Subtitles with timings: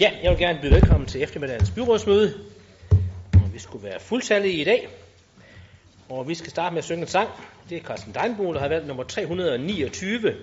[0.00, 2.34] Ja, jeg vil gerne byde velkommen til eftermiddagens byrådsmøde.
[3.32, 4.88] Og vi skulle være fuldtallige i dag.
[6.08, 7.30] Og vi skal starte med at synge en sang.
[7.70, 10.34] Det er Carsten Deinbo, der har valgt nummer 329.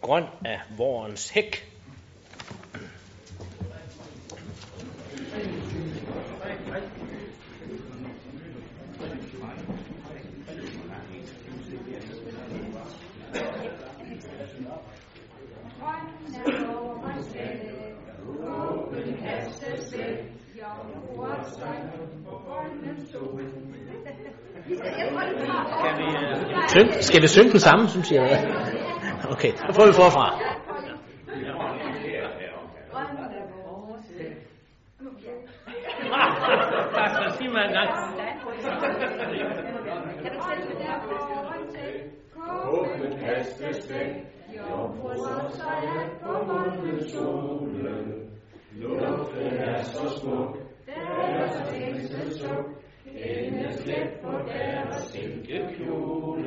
[0.00, 1.66] Grøn af vorens hæk.
[24.66, 28.22] Kan vi, uh, synge, skal vi synge den samme, synes jeg?
[29.30, 30.26] Okay, så får vi forfra.
[36.94, 37.90] Tak skal sige mig en gang.
[42.68, 44.12] Åbent kastes væk,
[44.56, 45.82] jomfruer sig
[46.22, 48.30] på munden solen.
[48.72, 52.66] Luften er så smuk, deres længste suk,
[53.04, 56.45] hendes let på deres silkekjole.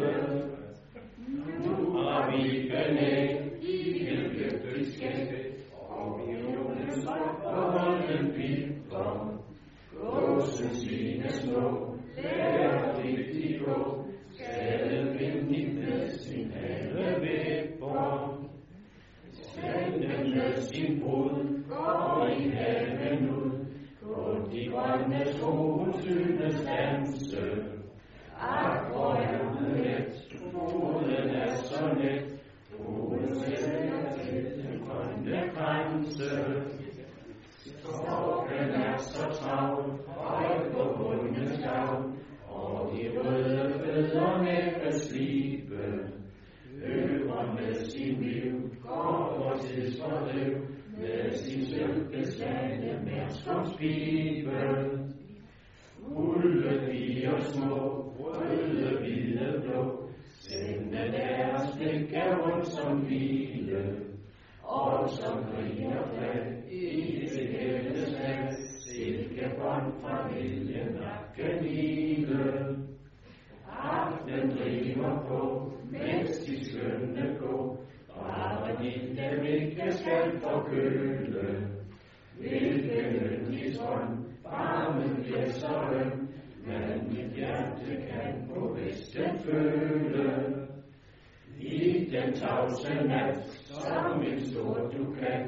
[65.11, 68.53] Som griner flag i det hele slag,
[68.83, 72.75] silkebånd fra vilje nakken hvile.
[73.69, 77.77] Aften driver på, mens de skønne går,
[78.15, 81.67] bare de dem ikke skal forkøle.
[82.39, 86.27] Hvilken yndig strøm, varmen bliver så øm,
[86.65, 90.65] men mit hjerte kan på visten føle.
[91.59, 93.48] I den tavse nat,
[93.81, 95.45] som en stor dukat,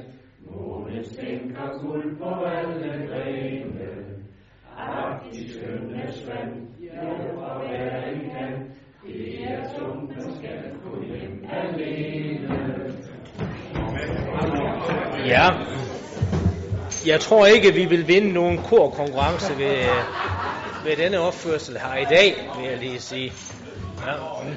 [0.50, 4.02] månen stænker guld på alle grene.
[4.78, 8.72] Ak, de skønne svand, hjælper hver en kan,
[9.08, 12.72] det er tungt, man skal gå hjem alene.
[15.25, 15.50] Ja.
[17.06, 19.86] Jeg tror ikke, vi vil vinde nogen korkonkurrence ved,
[20.86, 23.31] ved denne opførsel her i dag, vil jeg lige sige.
[24.08, 24.56] Ja, mm.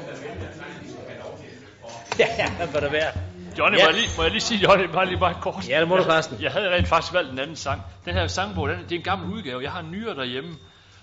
[2.38, 3.23] ja, hvad der være.
[3.58, 3.84] Johnny, Ja.
[3.84, 5.68] må, jeg lige, må jeg lige sige, Johnny, bare lige bare kort.
[5.68, 6.42] Ja, det må du, Jeg- Carsten.
[6.42, 7.82] Jeg havde rent faktisk valgt en anden sang.
[8.04, 9.62] Den her sangbog, den, det er en gammel udgave.
[9.62, 10.54] Jeg har en nyere derhjemme.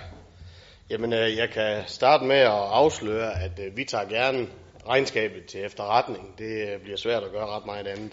[0.91, 4.47] Jamen, jeg kan starte med at afsløre, at vi tager gerne
[4.89, 6.35] regnskabet til efterretning.
[6.39, 8.13] Det bliver svært at gøre ret meget andet.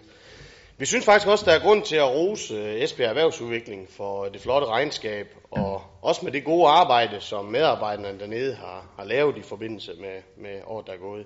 [0.77, 4.67] Vi synes faktisk også, der er grund til at rose Esbjerg Erhvervsudvikling for det flotte
[4.67, 9.93] regnskab, og også med det gode arbejde, som medarbejderne dernede har, har lavet i forbindelse
[9.99, 11.25] med, med året, der er gået.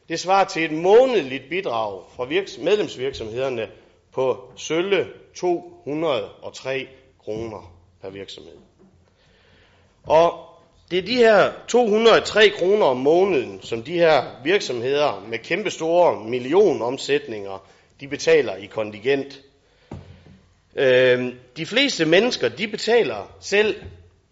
[0.08, 2.24] Det svarer til et månedligt bidrag fra
[2.64, 3.68] medlemsvirksomhederne
[4.12, 6.88] på sølle 203
[7.24, 7.72] kroner
[8.02, 8.56] per virksomhed.
[10.02, 10.44] Og
[10.90, 16.24] det er de her 203 kroner om måneden, som de her virksomheder med kæmpe store
[16.24, 17.66] millionomsætninger,
[18.00, 19.40] de betaler i kontingent.
[20.76, 23.76] Øhm, de fleste mennesker, de betaler selv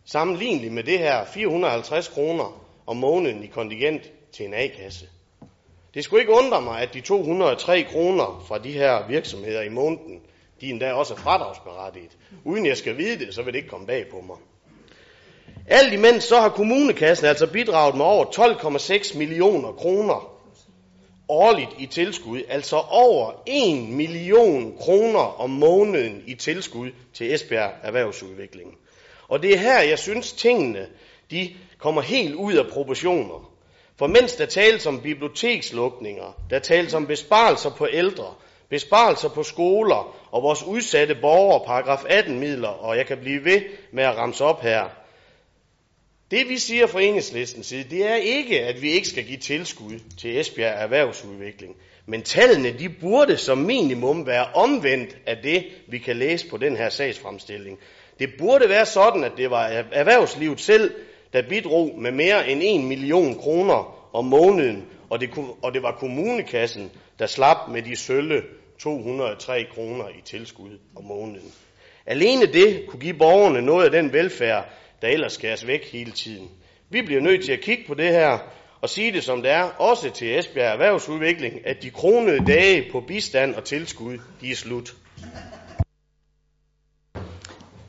[0.06, 5.06] sammenlignelig med det her 450 kroner om måneden i kontingent til en A-kasse.
[5.94, 10.20] Det skulle ikke undre mig, at de 203 kroner fra de her virksomheder i måneden,
[10.60, 12.10] de endda også er fradragsberettiget.
[12.44, 14.36] Uden jeg skal vide det, så vil det ikke komme bag på mig.
[15.68, 20.36] Alt imens så har kommunekassen altså bidraget med over 12,6 millioner kroner
[21.28, 28.78] årligt i tilskud, altså over 1 million kroner om måneden i tilskud til Esbjerg Erhvervsudvikling.
[29.28, 30.86] Og det er her, jeg synes, tingene
[31.30, 33.52] de kommer helt ud af proportioner.
[33.98, 38.34] For mens der tales om bibliotekslukninger, der tales om besparelser på ældre,
[38.68, 43.60] besparelser på skoler og vores udsatte borgere, paragraf 18 midler, og jeg kan blive ved
[43.92, 44.88] med at ramse op her,
[46.30, 50.00] det vi siger fra enhedslistens side, det er ikke, at vi ikke skal give tilskud
[50.18, 51.76] til Esbjerg Erhvervsudvikling.
[52.06, 56.76] Men tallene, de burde som minimum være omvendt af det, vi kan læse på den
[56.76, 57.78] her sagsfremstilling.
[58.18, 60.94] Det burde være sådan, at det var erhvervslivet selv,
[61.32, 65.30] der bidrog med mere end 1 million kroner om måneden, og det,
[65.62, 68.42] og det var kommunekassen, der slap med de sølle
[68.78, 71.52] 203 kroner i tilskud om måneden.
[72.06, 74.68] Alene det kunne give borgerne noget af den velfærd,
[75.02, 76.50] der ellers skæres væk hele tiden.
[76.90, 78.38] Vi bliver nødt til at kigge på det her
[78.80, 83.00] og sige det som det er, også til Esbjerg Erhvervsudvikling, at de kronede dage på
[83.00, 84.94] bistand og tilskud, de er slut.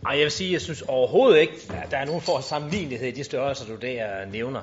[0.08, 3.12] Ej, jeg vil sige, jeg synes overhovedet ikke, at der er nogen for sammenlignelighed i
[3.12, 4.62] de størrelser, du der øh, nævner.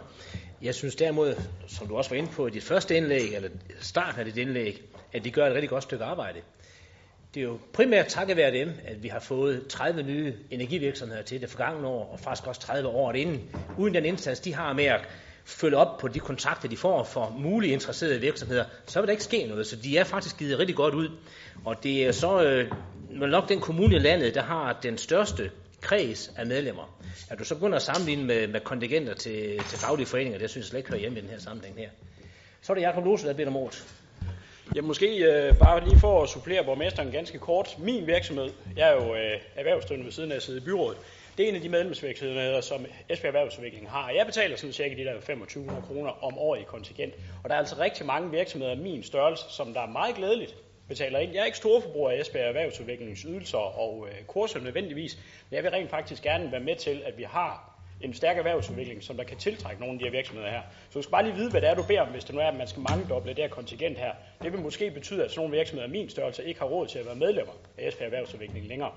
[0.62, 1.34] Jeg synes derimod,
[1.68, 3.48] som du også var inde på i dit første indlæg, eller
[3.80, 4.82] starten af dit indlæg,
[5.12, 6.38] at de gør et rigtig godt stykke arbejde.
[7.34, 11.40] Det er jo primært takket være dem, at vi har fået 30 nye energivirksomheder til
[11.40, 13.50] det forgangne år, og faktisk også 30 år inden.
[13.78, 15.00] Uden den indsats, de har med at
[15.44, 19.24] følge op på de kontakter, de får for mulige interesserede virksomheder, så vil der ikke
[19.24, 19.66] ske noget.
[19.66, 21.08] Så de er faktisk givet rigtig godt ud.
[21.64, 22.70] Og det er så øh,
[23.10, 26.98] nok den kommune i landet, der har den største kreds af medlemmer.
[27.30, 30.64] At du så begynder at sammenligne med, med kontingenter til, til faglige foreninger, det synes
[30.64, 31.90] jeg slet ikke hører hjemme i den her sammenhæng her.
[32.62, 33.84] Så er det Jacob Lose, der beder om ordet.
[34.74, 37.76] Ja, måske øh, bare lige for at supplere borgmesteren ganske kort.
[37.78, 40.98] Min virksomhed, jeg er jo øh, erhvervsdrivende ved siden af at sidde i byrådet.
[41.36, 44.10] Det er en af de medlemsvirksomheder, som Esbjerg Erhvervsudvikling har.
[44.10, 47.14] Jeg betaler sådan cirka de der 2500 kroner om året i kontingent.
[47.44, 50.54] Og der er altså rigtig mange virksomheder af min størrelse, som der er meget glædeligt
[50.88, 51.32] betaler ind.
[51.32, 55.18] Jeg er ikke storforbruger af Esbjerg Erhvervsudviklingens ydelser og øh, kurser nødvendigvis,
[55.50, 59.02] men jeg vil rent faktisk gerne være med til, at vi har en stærk erhvervsudvikling,
[59.02, 60.62] som der kan tiltrække nogle af de her virksomheder her.
[60.90, 62.40] Så du skal bare lige vide, hvad det er, du beder om, hvis det nu
[62.40, 64.12] er, at man skal mangedoble det her kontingent her.
[64.42, 66.98] Det vil måske betyde, at sådan nogle virksomheder af min størrelse ikke har råd til
[66.98, 68.90] at være medlemmer af Esbjerg Erhvervsudvikling længere.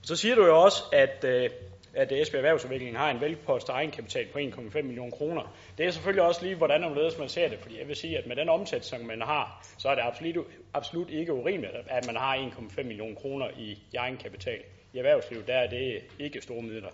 [0.00, 1.50] Og så siger du jo også, at øh,
[1.94, 5.56] at Esbjerg Erhvervsudvikling har en velpostet egenkapital på 1,5 millioner kroner.
[5.78, 8.26] Det er selvfølgelig også lige, hvordan og man ser det, fordi jeg vil sige, at
[8.26, 12.16] med den omsætning, som man har, så er det absolut, absolut ikke urimeligt, at man
[12.16, 14.58] har 1,5 millioner kroner i, i egenkapital.
[14.92, 16.90] I erhvervslivet, der er det ikke store midler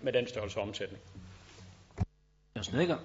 [0.00, 1.02] med den størrelse omsætning.
[2.56, 2.96] Jens Nikker.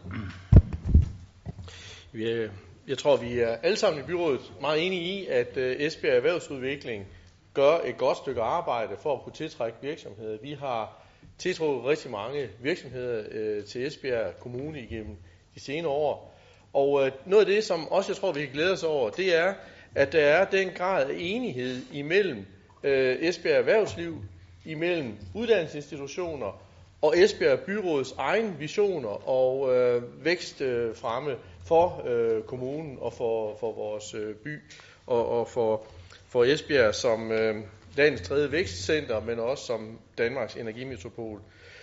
[2.12, 2.50] Vi,
[2.88, 7.08] jeg tror, vi er alle sammen i byrådet meget enige i, at øh, Esbjerg Erhvervsudvikling
[7.54, 10.38] gør et godt stykke arbejde for at kunne tiltrække virksomheder.
[10.42, 11.03] Vi har
[11.38, 15.16] tiltrukket rigtig mange virksomheder øh, til Esbjerg Kommune igennem
[15.56, 16.40] de senere år.
[16.74, 19.36] Og øh, noget af det, som også jeg tror, vi kan glæde os over, det
[19.36, 19.54] er,
[19.96, 22.46] at der er den grad af enighed imellem
[22.84, 24.22] øh, Esbjerg Erhvervsliv,
[24.66, 26.62] imellem uddannelsesinstitutioner
[27.02, 33.72] og Esbjerg Byrådets egen visioner og øh, vækstfremme øh, for øh, kommunen og for, for
[33.72, 34.60] vores øh, by
[35.08, 35.86] og, og for,
[36.28, 37.56] for Esbjerg som øh,
[37.96, 41.42] landets tredje vækstcenter, men også som Danmarks energimetropol.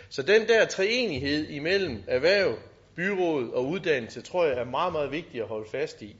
[0.08, 2.58] Så den der treenighed imellem erhverv,
[2.96, 6.16] byråd og uddannelse, tror jeg er meget, meget vigtigt at holde fast i.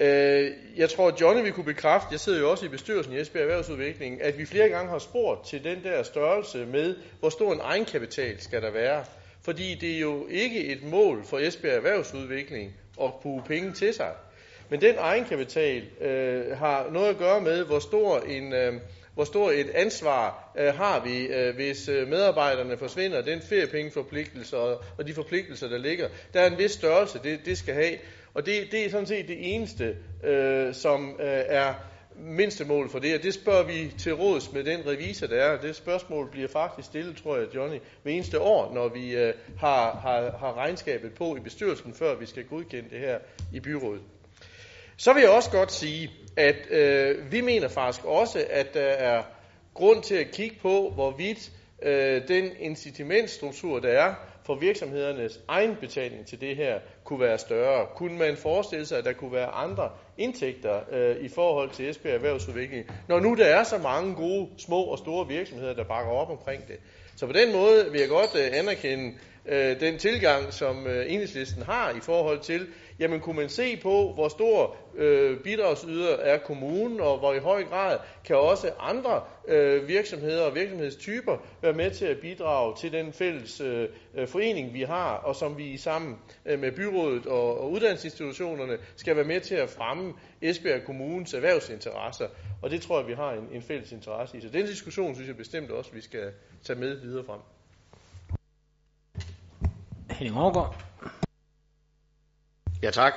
[0.00, 3.20] Øh, jeg tror, at Johnny vil kunne bekræfte, jeg sidder jo også i bestyrelsen i
[3.20, 7.52] Esbjerg Erhvervsudvikling, at vi flere gange har spurgt til den der størrelse med, hvor stor
[7.52, 9.04] en egenkapital skal der være.
[9.42, 14.12] Fordi det er jo ikke et mål for Esbjerg Erhvervsudvikling at bruge penge til sig.
[14.68, 18.72] Men den egenkapital øh, har noget at gøre med, hvor stor en, øh,
[19.14, 24.82] hvor stor et ansvar øh, har vi, øh, hvis øh, medarbejderne forsvinder, den feriepengeforpligtelse og,
[24.98, 26.08] og de forpligtelser, der ligger.
[26.34, 27.96] Der er en vis størrelse, det, det skal have.
[28.34, 31.74] Og det, det er sådan set det eneste, øh, som øh, er
[32.16, 35.60] mindstemål for det, og det spørger vi til råds med den revisor, der er.
[35.60, 39.90] Det spørgsmål bliver faktisk stillet, tror jeg, Johnny, hver eneste år, når vi øh, har,
[39.90, 43.18] har, har regnskabet på i bestyrelsen, før vi skal godkende det her
[43.52, 44.00] i byrådet.
[44.96, 49.22] Så vil jeg også godt sige, at øh, vi mener faktisk også, at der er
[49.74, 51.50] grund til at kigge på, hvorvidt
[51.82, 54.14] øh, den incitamentstruktur, der er
[54.46, 57.86] for virksomhedernes egenbetaling til det her, kunne være større.
[57.96, 62.14] Kunne man forestille sig, at der kunne være andre indtægter øh, i forhold til Esbjerg
[62.14, 66.30] Erhvervsudvikling, når nu der er så mange gode små og store virksomheder, der bakker op
[66.30, 66.76] omkring det.
[67.16, 69.14] Så på den måde vil jeg godt øh, anerkende
[69.46, 72.66] øh, den tilgang, som øh, enhedslisten har i forhold til,
[72.98, 77.64] jamen kunne man se på, hvor stor øh, bidragsyder er kommunen, og hvor i høj
[77.64, 83.12] grad kan også andre øh, virksomheder og virksomhedstyper være med til at bidrage til den
[83.12, 87.70] fælles øh, øh, forening, vi har, og som vi sammen øh, med byrådet og, og
[87.70, 92.26] uddannelsesinstitutionerne skal være med til at fremme Esbjerg Kommunes erhvervsinteresser.
[92.62, 94.40] Og det tror jeg, vi har en, en fælles interesse i.
[94.40, 96.32] Så den diskussion synes jeg bestemt også, vi skal
[96.62, 97.40] tage med videre frem.
[100.10, 100.93] Henning Overgaard.
[102.84, 103.14] Ja, tak.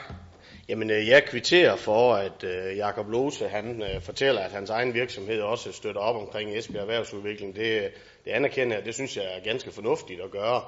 [0.69, 4.93] Jamen, øh, jeg kvitterer for, at øh, Jakob Lose, han øh, fortæller, at hans egen
[4.93, 7.55] virksomhed også støtter op omkring Esbjerg Erhvervsudvikling.
[7.55, 7.91] Det,
[8.25, 10.62] det anerkender jeg, det synes jeg er ganske fornuftigt at gøre.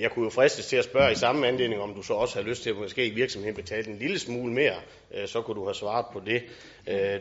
[0.00, 2.48] Jeg kunne jo fristes til at spørge i samme anledning, om du så også har
[2.48, 4.76] lyst til at måske i virksomheden betale en lille smule mere,
[5.26, 6.42] så kunne du have svaret på det.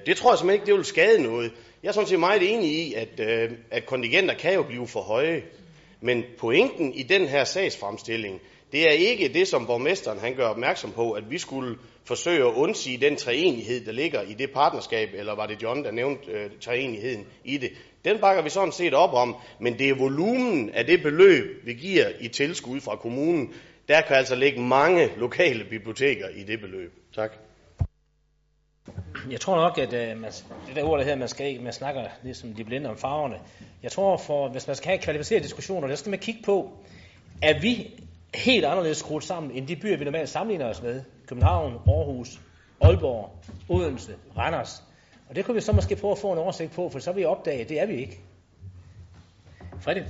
[0.06, 1.52] Det tror jeg simpelthen ikke, det vil skade noget.
[1.84, 3.20] Jeg er sådan set meget enig i, at,
[3.72, 5.44] at kontingenter kan jo blive for høje.
[6.02, 10.92] Men pointen i den her sagsfremstilling, det er ikke det, som borgmesteren han gør opmærksom
[10.92, 15.36] på, at vi skulle forsøge at undsige den træenighed, der ligger i det partnerskab, eller
[15.36, 17.72] var det John, der nævnte øh, træenigheden i det.
[18.06, 21.74] Den bakker vi sådan set op om, men det er volumen af det beløb, vi
[21.74, 23.54] giver i tilskud fra kommunen.
[23.88, 26.94] Der kan altså ligge mange lokale biblioteker i det beløb.
[27.16, 27.32] Tak.
[29.32, 30.32] Jeg tror nok, at øh, man,
[30.68, 33.36] det der ord, der hedder, man, skal ikke, man snakker ligesom de blinde om farverne.
[33.84, 36.72] Jeg tror, for, hvis man skal have kvalificerede diskussioner, der skal man kigge på,
[37.42, 38.00] at vi
[38.36, 41.04] helt anderledes skruet sammen, end de byer, vi normalt sammenligner os med.
[41.28, 42.40] København, Aarhus,
[42.82, 43.32] Aalborg,
[43.70, 44.84] Odense, Randers.
[45.30, 47.20] Og det kunne vi så måske prøve at få en oversigt på, for så vil
[47.20, 48.20] vi opdage, at det er vi ikke.
[49.80, 50.04] Fredrik?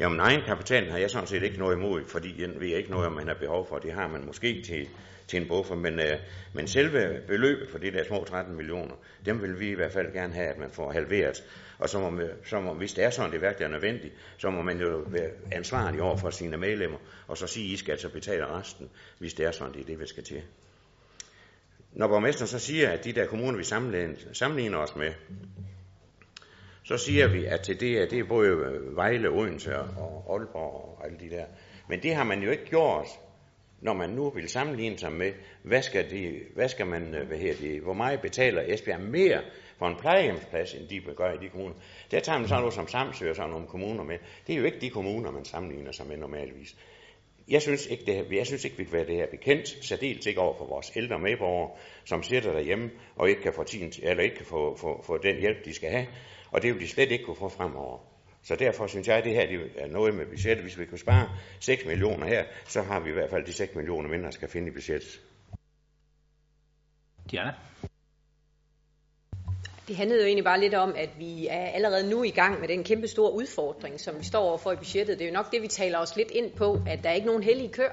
[0.00, 3.06] Jamen egenkapitalen har jeg sådan set ikke noget imod, fordi den ved jeg ikke noget,
[3.06, 3.78] om man har behov for.
[3.78, 4.88] Det har man måske til,
[5.26, 6.18] til en buffer, men, øh,
[6.52, 10.12] men selve beløbet for de der små 13 millioner, dem vil vi i hvert fald
[10.12, 11.44] gerne have, at man får halveret.
[11.78, 14.62] Og så må, så må, hvis det er sådan, det virkelig er nødvendigt, så må
[14.62, 18.08] man jo være ansvarlig over for sine medlemmer, og så sige, at I skal altså
[18.08, 20.42] betale resten, hvis det er sådan, det er det, vi skal til.
[21.92, 25.12] Når borgmesteren så siger, at de der kommuner, vi sammenligner, sammenligner os med,
[26.90, 28.48] så siger vi, at til det, det er både
[28.94, 31.44] Vejle, Odense og Aalborg og alle de der.
[31.88, 33.06] Men det har man jo ikke gjort,
[33.80, 35.32] når man nu vil sammenligne sig med,
[35.62, 39.40] hvad skal, de, hvad skal man, øh, hvad her det, hvor meget betaler Esbjerg mere
[39.78, 41.74] for en plejehjemsplads, end de gør i de kommuner.
[42.10, 44.18] Der tager man sådan noget som Samsø og sådan nogle kommuner med.
[44.46, 46.76] Det er jo ikke de kommuner, man sammenligner sig med normalvis.
[47.48, 50.26] Jeg synes ikke, det her, jeg synes ikke vi kan være det her bekendt, særdeles
[50.26, 51.70] ikke over for vores ældre medborgere,
[52.04, 55.36] som sidder derhjemme og ikke kan få, tiden, eller ikke kan få, få, få den
[55.36, 56.06] hjælp, de skal have.
[56.50, 57.98] Og det vil de slet ikke kunne få fremover.
[58.42, 60.64] Så derfor synes jeg, at det her det er noget med budgettet.
[60.64, 61.28] Hvis vi kan spare
[61.60, 64.48] 6 millioner her, så har vi i hvert fald de 6 millioner mindre, der skal
[64.48, 65.20] finde i budgettet.
[67.30, 67.54] Diana?
[69.88, 72.68] Det handlede jo egentlig bare lidt om, at vi er allerede nu i gang med
[72.68, 75.18] den kæmpe store udfordring, som vi står overfor i budgettet.
[75.18, 77.26] Det er jo nok det, vi taler os lidt ind på, at der er ikke
[77.26, 77.90] nogen heldige kør.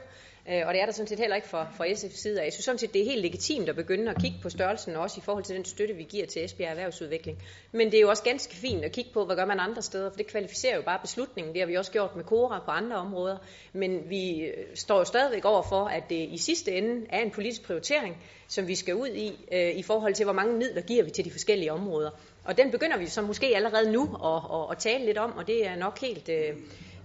[0.50, 2.44] Øh, og det er der sådan set heller ikke fra, fra SF's side.
[2.44, 5.20] jeg synes sådan set, det er helt legitimt at begynde at kigge på størrelsen, også
[5.20, 7.42] i forhold til den støtte, vi giver til Esbjerg Erhvervsudvikling.
[7.72, 10.10] Men det er jo også ganske fint at kigge på, hvad gør man andre steder,
[10.10, 11.54] for det kvalificerer jo bare beslutningen.
[11.54, 13.38] Det har vi også gjort med Cora på andre områder.
[13.74, 17.32] Men vi øh, står jo stadigvæk over for, at det i sidste ende er en
[17.32, 21.04] politisk prioritering, som vi skal ud i, øh, i forhold til, hvor mange midler giver
[21.04, 22.10] vi til de forskellige områder.
[22.44, 25.48] Og den begynder vi så måske allerede nu at, at, at tale lidt om, og
[25.48, 26.56] det er nok helt, øh,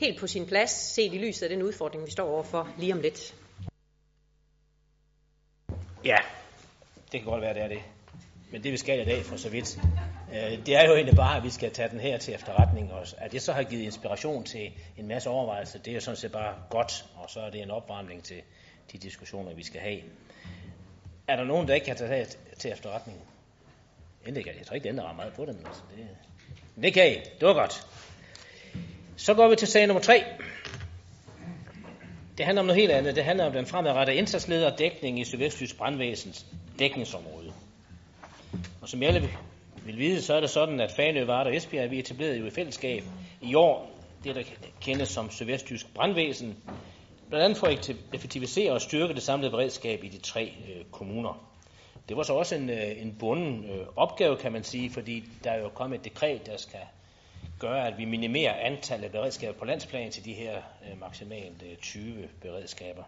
[0.00, 3.00] helt på sin plads, set i lyset af den udfordring, vi står overfor lige om
[3.00, 3.34] lidt.
[6.04, 6.16] Ja,
[7.12, 7.82] det kan godt være, det er det.
[8.52, 9.78] Men det vi skal i dag for så vidt,
[10.32, 12.92] øh, det er jo egentlig bare, at vi skal tage den her til efterretning.
[12.92, 13.16] også.
[13.18, 16.32] at det så har givet inspiration til en masse overvejelser, det er jo sådan set
[16.32, 18.42] bare godt, og så er det en opvarmning til
[18.92, 20.00] de diskussioner, vi skal have.
[21.28, 23.18] Er der nogen, der ikke kan tage det til efterretning?
[24.26, 26.08] Jeg tror ikke, det ændrer meget på det, men altså det,
[26.82, 27.14] det kan I.
[27.14, 27.86] Det var godt.
[29.16, 30.24] Så går vi til sag nummer 3.
[32.38, 33.16] Det handler om noget helt andet.
[33.16, 36.46] Det handler om den fremadrettede indsatsleder og dækning i Sydvestjysk Brandvæsens
[36.78, 37.52] dækningsområde.
[38.82, 39.30] Og som alle
[39.84, 42.50] vil vide, så er det sådan, at Fanø, Varde og Esbjerg vi etableret jo i
[42.50, 43.02] fællesskab
[43.40, 43.90] i år
[44.24, 44.42] det, der
[44.80, 46.56] kendes som Sydvestjysk Brandvæsen,
[47.28, 51.48] blandt andet for at effektivisere og styrke det samlede beredskab i de tre øh, kommuner.
[52.08, 55.50] Det var så også en, øh, en bunden øh, opgave, kan man sige, fordi der
[55.50, 56.80] er jo kommet et dekret, der skal
[57.62, 61.76] gøre, at vi minimerer antallet af beredskaber på landsplan til de her øh, maksimalt øh,
[61.76, 63.02] 20 beredskaber.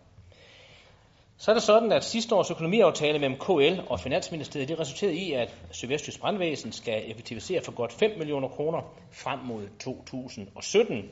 [1.39, 5.33] Så er det sådan, at sidste års økonomiaftale mellem KL og Finansministeriet det resulterede i,
[5.33, 8.81] at Sydvestjysk Brandvæsen skal effektivisere for godt 5 millioner kroner
[9.13, 11.11] frem mod 2017.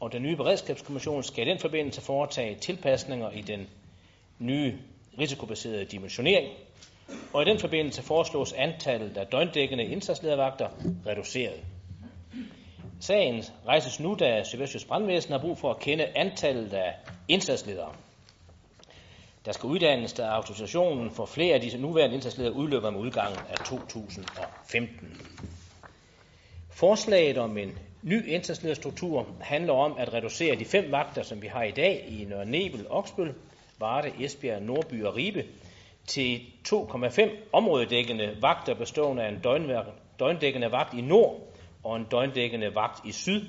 [0.00, 3.68] Og den nye beredskabskommission skal i den forbindelse foretage tilpasninger i den
[4.38, 4.78] nye
[5.18, 6.48] risikobaserede dimensionering.
[7.32, 10.68] Og i den forbindelse foreslås antallet af døgndækkende indsatsledervagter
[11.06, 11.60] reduceret.
[13.00, 16.94] Sagen rejses nu, da Sydvestjysk Brandvæsen har brug for at kende antallet af
[17.28, 17.92] indsatsledere.
[19.44, 23.56] Der skal uddannes, da autorisationen for flere af disse nuværende indsatsledere udløber med udgangen af
[23.56, 25.20] 2015.
[26.70, 31.62] Forslaget om en ny indsatslederstruktur handler om at reducere de fem vagter, som vi har
[31.62, 33.34] i dag i Nørre Nebel, Oksbøl,
[33.78, 35.44] Varde, Esbjerg, Nordby og Ribe,
[36.06, 39.42] til 2,5 områdedækkende vagter bestående af en
[40.18, 41.40] døgndækkende vagt i nord
[41.86, 43.42] og en døgndækkende vagt i syd,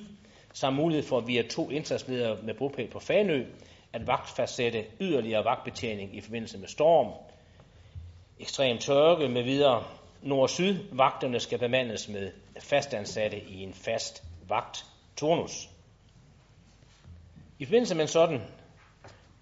[0.54, 3.45] samt mulighed for via to indsatsledere med bopæl på Fanø
[3.93, 7.13] at vagtfastsætte yderligere vagtbetjening i forbindelse med storm,
[8.39, 9.84] ekstrem tørke med videre.
[10.21, 10.76] nord-syd.
[10.91, 15.69] vagterne skal bemandes med fastansatte i en fast vagtturnus.
[17.60, 18.41] I forbindelse med en sådan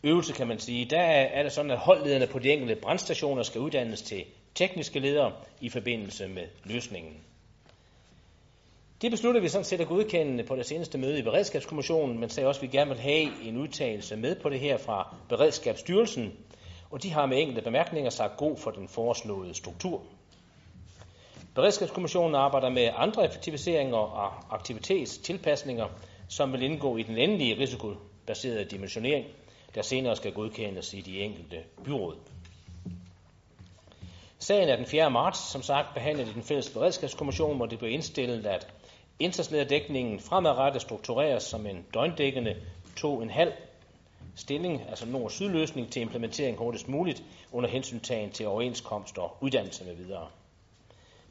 [0.03, 3.61] øvelse, kan man sige, der er det sådan, at holdlederne på de enkelte brandstationer skal
[3.61, 7.23] uddannes til tekniske ledere i forbindelse med løsningen.
[9.01, 12.47] Det besluttede vi sådan set at godkende på det seneste møde i Beredskabskommissionen, men sagde
[12.47, 16.33] også, at vi gerne vil have en udtalelse med på det her fra Beredskabsstyrelsen,
[16.91, 20.01] og de har med enkelte bemærkninger sagt god for den foreslåede struktur.
[21.55, 25.87] Beredskabskommissionen arbejder med andre effektiviseringer og aktivitetstilpasninger,
[26.29, 29.25] som vil indgå i den endelige risikobaserede dimensionering,
[29.75, 32.15] der senere skal godkendes i de enkelte byråd.
[34.39, 35.11] Sagen er den 4.
[35.11, 38.67] marts, som sagt, behandlet i den fælles beredskabskommission, hvor det blev indstillet, at
[39.19, 42.55] Indsatslederdækningen fremadrettet struktureres som en døgndækkende
[42.99, 43.51] 2,5
[44.35, 49.95] stilling, altså nord-syd løsning til implementering hurtigst muligt under hensyntagen til overenskomst og uddannelse med
[49.95, 50.27] videre.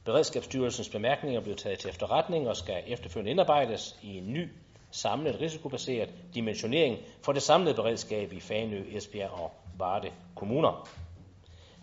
[0.05, 4.49] Beredskabsstyrelsens bemærkninger blev taget til efterretning og skal efterfølgende indarbejdes i en ny
[4.91, 10.89] samlet risikobaseret dimensionering for det samlede beredskab i Fanø, Esbjerg og Varde kommuner.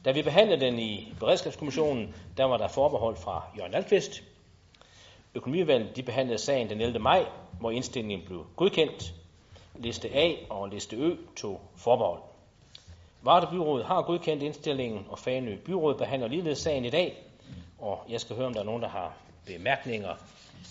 [0.05, 4.23] Da vi behandlede den i Beredskabskommissionen, der var der forbehold fra Jørgen Alkvist,
[5.35, 6.99] Økonomivalget de behandlede sagen den 11.
[6.99, 7.25] maj,
[7.59, 9.13] hvor indstillingen blev godkendt.
[9.75, 12.21] Liste A og liste Ø tog forbehold.
[13.21, 17.23] Varde Byrådet har godkendt indstillingen, og Fanø Byråd behandler ligeledes sagen i dag.
[17.79, 20.15] Og jeg skal høre, om der er nogen, der har bemærkninger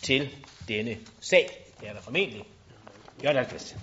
[0.02, 0.28] til
[0.68, 1.48] denne sag.
[1.80, 2.44] Det er der formentlig.
[3.24, 3.76] Jørgen Alkvist.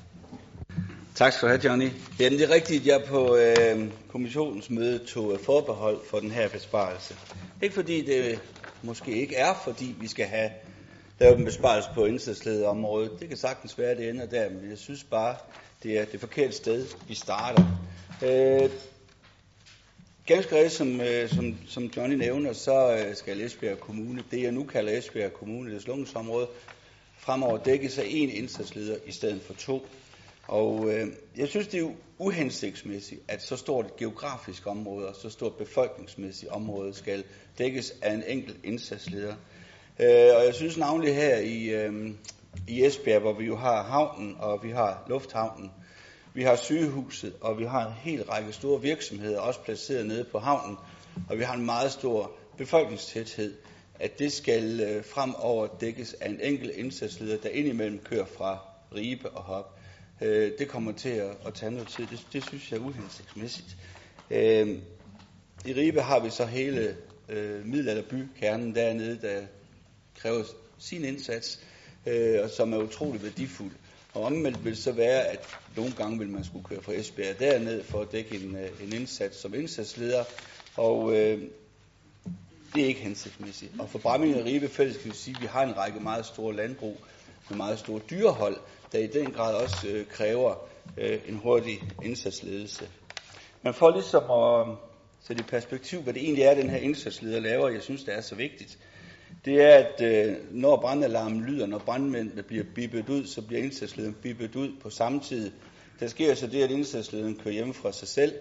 [1.16, 1.90] Tak skal du have, Johnny.
[2.20, 6.50] Jamen, det er rigtigt, at jeg på øh, kommissionens møde tog forbehold for den her
[6.50, 7.16] besparelse.
[7.62, 8.40] Ikke fordi det
[8.84, 10.50] måske ikke er, fordi vi skal have
[11.20, 13.20] lave en besparelse på indsatslederområdet.
[13.20, 15.36] Det kan sagtens være, at det ender der, men jeg synes bare,
[15.84, 17.66] det er det forkerte sted, vi starter.
[18.26, 18.70] Øh,
[20.26, 24.52] ganske rigtigt, som, øh, som, som Johnny nævner, så øh, skal Esbjerg Kommune, det jeg
[24.52, 26.48] nu kalder Esbjerg Kommune, det slungsområde,
[27.18, 29.88] fremover dækkes af én indsatsleder i stedet for to.
[30.48, 35.30] Og øh, jeg synes, det er uhensigtsmæssigt, at så stort et geografisk område og så
[35.30, 37.24] stort befolkningsmæssigt område skal
[37.58, 39.36] dækkes af en enkelt indsatsleder.
[40.00, 42.12] Øh, og jeg synes navnlig her i, øh,
[42.68, 45.72] i Esbjerg, hvor vi jo har havnen og vi har lufthavnen,
[46.34, 50.40] vi har sygehuset, og vi har en hel række store virksomheder også placeret nede på
[50.40, 50.78] havnen,
[51.30, 53.54] og vi har en meget stor befolkningstæthed,
[54.00, 58.60] at det skal øh, fremover dækkes af en enkelt indsatsleder, der indimellem kører fra
[58.96, 59.80] Ribe og Hop.
[60.22, 62.08] Øh, det kommer til at, at tage noget tid.
[62.08, 63.78] Det, det synes jeg er uhensigtsmæssigt.
[64.32, 64.68] Øh,
[65.66, 66.98] I Ribe har vi så hele
[67.30, 69.42] øh, middelalderbykernen dernede, der
[70.18, 70.44] kræver
[70.80, 71.60] sin indsats,
[72.06, 73.72] øh, og som er utrolig værdifuld.
[74.14, 77.84] Og omvendt vil så være, at nogle gange vil man skulle køre fra Esbjerg derned
[77.84, 80.24] for at dække en, øh, en indsats som indsatsleder,
[80.78, 81.42] og øh,
[82.76, 83.72] det er ikke hensigtsmæssigt.
[83.80, 86.26] Og for Bramming og Ribe Fælles kan vi sige, at vi har en række meget
[86.26, 86.98] store landbrug
[87.50, 88.58] med meget store dyrehold,
[88.92, 90.56] der i den grad også øh, kræver
[90.98, 92.90] øh, en hurtig indsatsledelse.
[93.62, 94.76] Man får ligesom at øh,
[95.22, 97.70] sætte i perspektiv, hvad det egentlig er, den her indsatsleder laver.
[97.70, 98.78] Jeg synes, det er så vigtigt
[99.46, 104.16] det er, at øh, når brandalarmen lyder, når brandmændene bliver bippet ud, så bliver indsatslederen
[104.22, 105.52] bippet ud på samme tid.
[106.00, 108.34] Der sker så det, at indsatslederen kører hjem fra sig selv,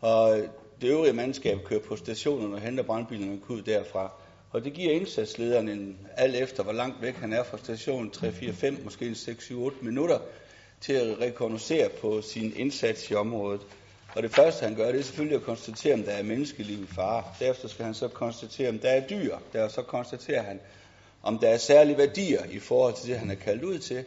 [0.00, 0.38] og
[0.80, 4.12] det øvrige mandskab kører på stationen og henter brandbilerne ud derfra.
[4.50, 8.32] Og det giver indsatslederen en, alt efter, hvor langt væk han er fra stationen, 3,
[8.32, 10.18] 4, 5, måske 6, 7, 8 minutter,
[10.80, 13.60] til at rekognosere på sin indsats i området.
[14.16, 16.86] Og det første, han gør, det er selvfølgelig at konstatere, om der er menneskeliv i
[16.86, 17.24] fare.
[17.40, 19.36] Derefter skal han så konstatere, om der er dyr.
[19.52, 20.60] Der så konstaterer han,
[21.22, 24.04] om der er særlige værdier i forhold til det, han er kaldt ud til.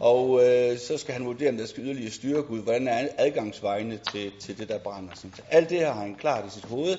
[0.00, 3.98] Og øh, så skal han vurdere, om der skal yderligere styrke ud, hvordan er adgangsvejene
[4.12, 5.14] til, til det, der brænder.
[5.14, 6.98] Så alt det her har han klart i sit hoved.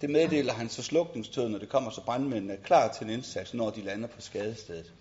[0.00, 3.54] Det meddeler han så slukningstøden, når det kommer så brandmændene er klar til en indsats,
[3.54, 4.92] når de lander på skadestedet.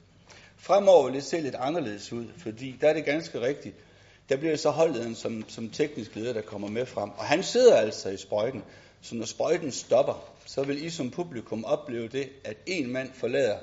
[0.58, 3.76] Fremover vil det se lidt anderledes ud, fordi der er det ganske rigtigt,
[4.30, 7.10] der bliver det så holdlederen som, som teknisk leder, der kommer med frem.
[7.10, 8.64] Og han sidder altså i sprøjten.
[9.02, 13.58] Så når sprøjten stopper, så vil I som publikum opleve det, at en mand forlader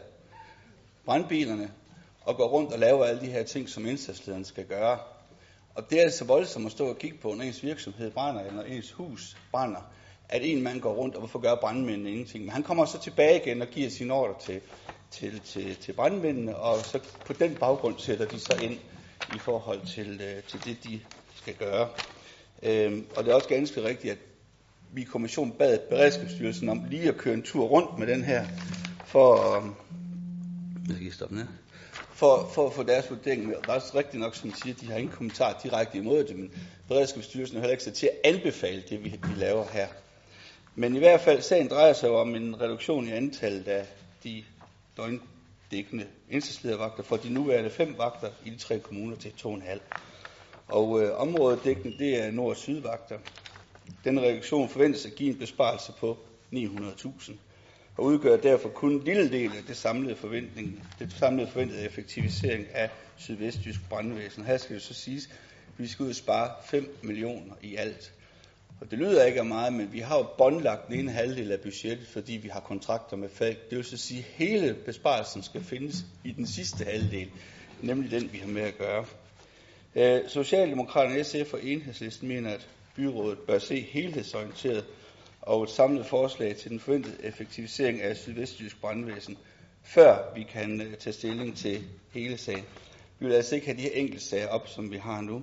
[1.04, 1.70] brandbilerne
[2.20, 4.98] og går rundt og laver alle de her ting, som indsatslederen skal gøre.
[5.74, 8.54] Og det er altså voldsomt at stå og kigge på, når ens virksomhed brænder, eller
[8.54, 9.80] når ens hus brænder,
[10.28, 12.44] at en mand går rundt, og hvorfor gør brandmændene ingenting?
[12.44, 14.60] Men han kommer så tilbage igen og giver sin ordre til,
[15.10, 18.78] til, til, til brandmændene, og så på den baggrund sætter de så ind
[19.34, 21.00] i forhold til, øh, til det, de
[21.34, 21.88] skal gøre.
[22.62, 24.18] Øhm, og det er også ganske rigtigt, at
[24.92, 28.46] vi i kommissionen bad Beredskabsstyrelsen om lige at køre en tur rundt med den her,
[29.06, 29.66] for, øh,
[30.88, 31.46] jeg skal stoppe ned,
[32.12, 33.56] for, for at få deres vurdering med.
[33.56, 36.36] Og er også rigtigt nok, som siger, at de har ingen kommentar direkte imod det,
[36.36, 36.52] men
[36.88, 39.86] Beredskabsstyrelsen er heller ikke sat til at anbefale det, vi, vi laver her.
[40.74, 43.86] Men i hvert fald, sagen drejer sig om en reduktion i antallet af
[44.24, 44.44] de
[44.96, 45.22] døgn,
[45.70, 49.78] dækkende indsatsledervagter for de nuværende fem vagter i de tre kommuner til 2,5.
[50.68, 53.18] Og øh, områdedækning, det er nord- og sydvagter.
[54.04, 56.18] Den reduktion forventes at give en besparelse på
[56.52, 57.32] 900.000
[57.96, 62.66] og udgør derfor kun en lille del af det samlede, forventning, det samlede forventede effektivisering
[62.72, 64.44] af sydvestjysk brandvæsen.
[64.44, 68.12] Her skal det så siges, at vi skal ud og spare 5 millioner i alt.
[68.80, 71.60] Og det lyder ikke af meget, men vi har jo båndlagt den ene halvdel af
[71.60, 73.70] budgettet, fordi vi har kontrakter med Falk.
[73.70, 77.28] Det vil så sige, at hele besparelsen skal findes i den sidste halvdel,
[77.82, 79.04] nemlig den, vi har med at gøre.
[79.94, 84.84] Øh, Socialdemokraterne, SF og Enhedslisten mener, at byrådet bør se helhedsorienteret
[85.42, 89.38] og et samlet forslag til den forventede effektivisering af sydvestjysk brandvæsen,
[89.82, 92.64] før vi kan øh, tage stilling til hele sagen.
[93.18, 95.42] Vi vil altså ikke have de her enkelte sager op, som vi har nu,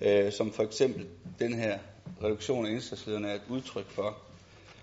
[0.00, 1.06] øh, som for eksempel
[1.38, 1.78] den her
[2.22, 4.18] reduktion af indsatslederne er et udtryk for.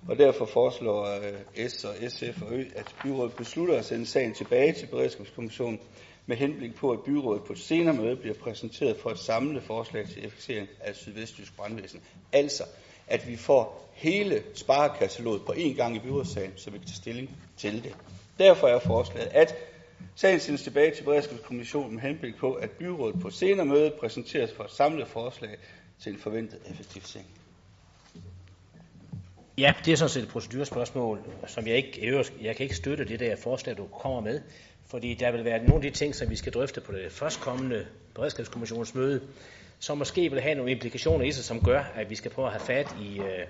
[0.07, 4.33] Og derfor foreslår øh, S og SF og Ø, at byrådet beslutter at sende sagen
[4.33, 5.79] tilbage til Beredskabskommissionen
[6.25, 10.05] med henblik på, at byrådet på et senere møde bliver præsenteret for et samlet forslag
[10.07, 12.01] til effektivisering af sydvestjysk brandvæsen.
[12.31, 12.63] Altså,
[13.07, 17.29] at vi får hele sparekataloget på én gang i byrådssagen, så vi kan tage stilling
[17.57, 17.95] til det.
[18.39, 19.55] Derfor er forslaget, at
[20.15, 24.63] sagen sendes tilbage til Beredskabskommissionen med henblik på, at byrådet på senere møde præsenteres for
[24.63, 25.57] et samlet forslag
[26.03, 27.27] til forventet effektivisering.
[29.57, 33.19] Ja, det er sådan set et procedurspørgsmål, som jeg ikke, jeg kan ikke støtte det
[33.19, 34.41] der forslag, du kommer med,
[34.87, 37.85] fordi der vil være nogle af de ting, som vi skal drøfte på det førstkommende
[38.15, 39.21] beredskabskommissionsmøde,
[39.79, 42.53] som måske vil have nogle implikationer i sig, som gør, at vi skal prøve at
[42.53, 43.47] have fat i, øh,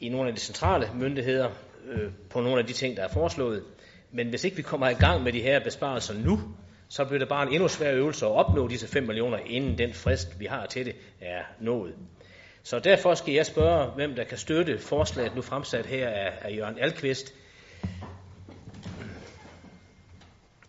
[0.00, 1.50] i nogle af de centrale myndigheder
[1.88, 3.64] øh, på nogle af de ting, der er foreslået.
[4.12, 6.40] Men hvis ikke vi kommer i gang med de her besparelser nu,
[6.88, 9.94] så bliver det bare en endnu svær øvelse at opnå disse 5 millioner, inden den
[9.94, 11.94] frist, vi har til det, er nået.
[12.62, 16.56] Så derfor skal jeg spørge, hvem der kan støtte forslaget nu fremsat her af, af
[16.56, 17.34] Jørgen Alkvist.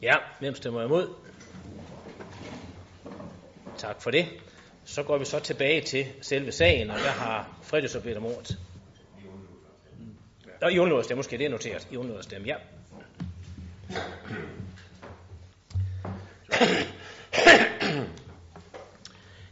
[0.02, 1.14] Ja, hvem stemmer imod?
[3.78, 4.26] Tak for det.
[4.86, 8.26] Så går vi så tilbage til selve sagen, og der har Fredrik så bedt om
[8.26, 8.58] ordet.
[10.62, 11.88] Nå, I undlod at stemme, måske det er noteret.
[11.92, 12.56] I undlod at stemme, ja.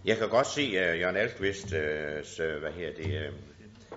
[0.05, 1.79] Jeg kan godt se uh, Jørgen Alkvist, uh,
[2.45, 3.35] øh, hvad her det, uh,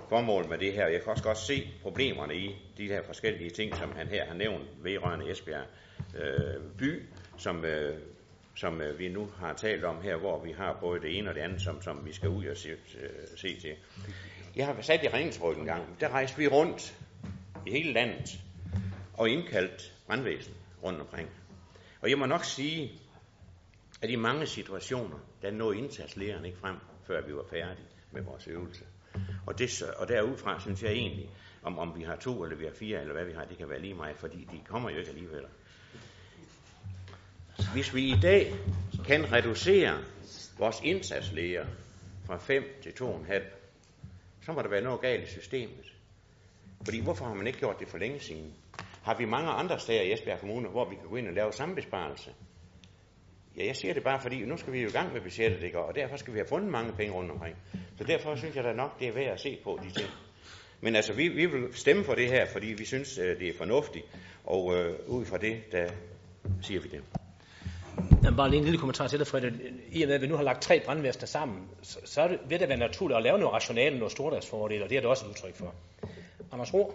[0.09, 0.87] formål med det her.
[0.87, 4.35] Jeg kan også godt se problemerne i de her forskellige ting, som han her har
[4.35, 5.65] nævnt vedrørende Esbjerg
[6.15, 7.03] uh, by,
[7.39, 7.99] som, uh,
[8.57, 11.35] som uh, vi nu har talt om her, hvor vi har både det ene og
[11.35, 13.75] det andet, som, som vi skal ud og se, uh, se til.
[14.57, 16.01] Jeg har sat i Ringensrød en gang.
[16.01, 16.95] Der rejste vi rundt
[17.67, 18.41] i hele landet
[19.15, 21.29] og indkaldt brandvæsen rundt omkring.
[22.01, 23.01] Og jeg må nok sige,
[24.03, 28.49] at i mange situationer, der nåede indsatslægeren ikke frem, før vi var færdige med vores
[28.49, 28.85] øvelse.
[29.47, 31.31] Og, det, og derudfra synes jeg egentlig,
[31.63, 33.69] om, om vi har to eller vi har fire, eller hvad vi har, det kan
[33.69, 35.45] være lige meget, fordi de kommer jo ikke alligevel.
[37.73, 38.55] Hvis vi i dag
[39.07, 39.99] kan reducere
[40.59, 41.67] vores indsatslæger
[42.27, 43.43] fra 5 til 2,5,
[44.43, 45.93] så må der være noget galt i systemet.
[46.85, 48.55] Fordi hvorfor har man ikke gjort det for længe siden?
[49.03, 51.53] Har vi mange andre steder i Esbjerg Kommune, hvor vi kan gå ind og lave
[51.53, 52.31] samme besparelse?
[53.57, 55.79] Ja, jeg siger det bare, fordi nu skal vi jo i gang med budgettet, ikke?
[55.79, 57.57] og derfor skal vi have fundet mange penge rundt omkring.
[57.99, 60.11] Så derfor synes jeg da nok, det er værd at se på de ting.
[60.81, 63.59] Men altså, vi, vi vil stemme for det her, fordi vi synes, øh, det er
[63.59, 64.05] fornuftigt,
[64.45, 65.91] og øh, ud fra det, der
[66.63, 67.03] siger vi det.
[68.25, 69.53] Jamen, bare lige en lille kommentar til dig, Frederik.
[69.93, 72.61] I og med, at vi nu har lagt tre brandvæster sammen, så, så det, vil
[72.61, 75.29] det være naturligt at lave noget rationale, noget stordagsfordel, og det er det også et
[75.31, 75.75] udtryk for.
[76.53, 76.95] Anders Rohr?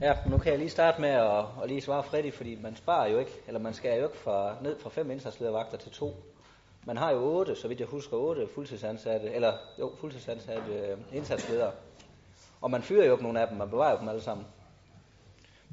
[0.00, 3.08] Ja, nu kan jeg lige starte med at, at lige svare Freddy, fordi man sparer
[3.08, 6.14] jo ikke, eller man skal jo ikke fra, ned fra fem indsatsledervagter til to.
[6.86, 11.72] Man har jo otte, så vidt jeg husker, otte fuldtidsansatte, eller jo, fuldtidsansatte øh, indsatsledere.
[12.60, 14.46] Og man fyrer jo ikke nogen af dem, man bevarer jo dem alle sammen.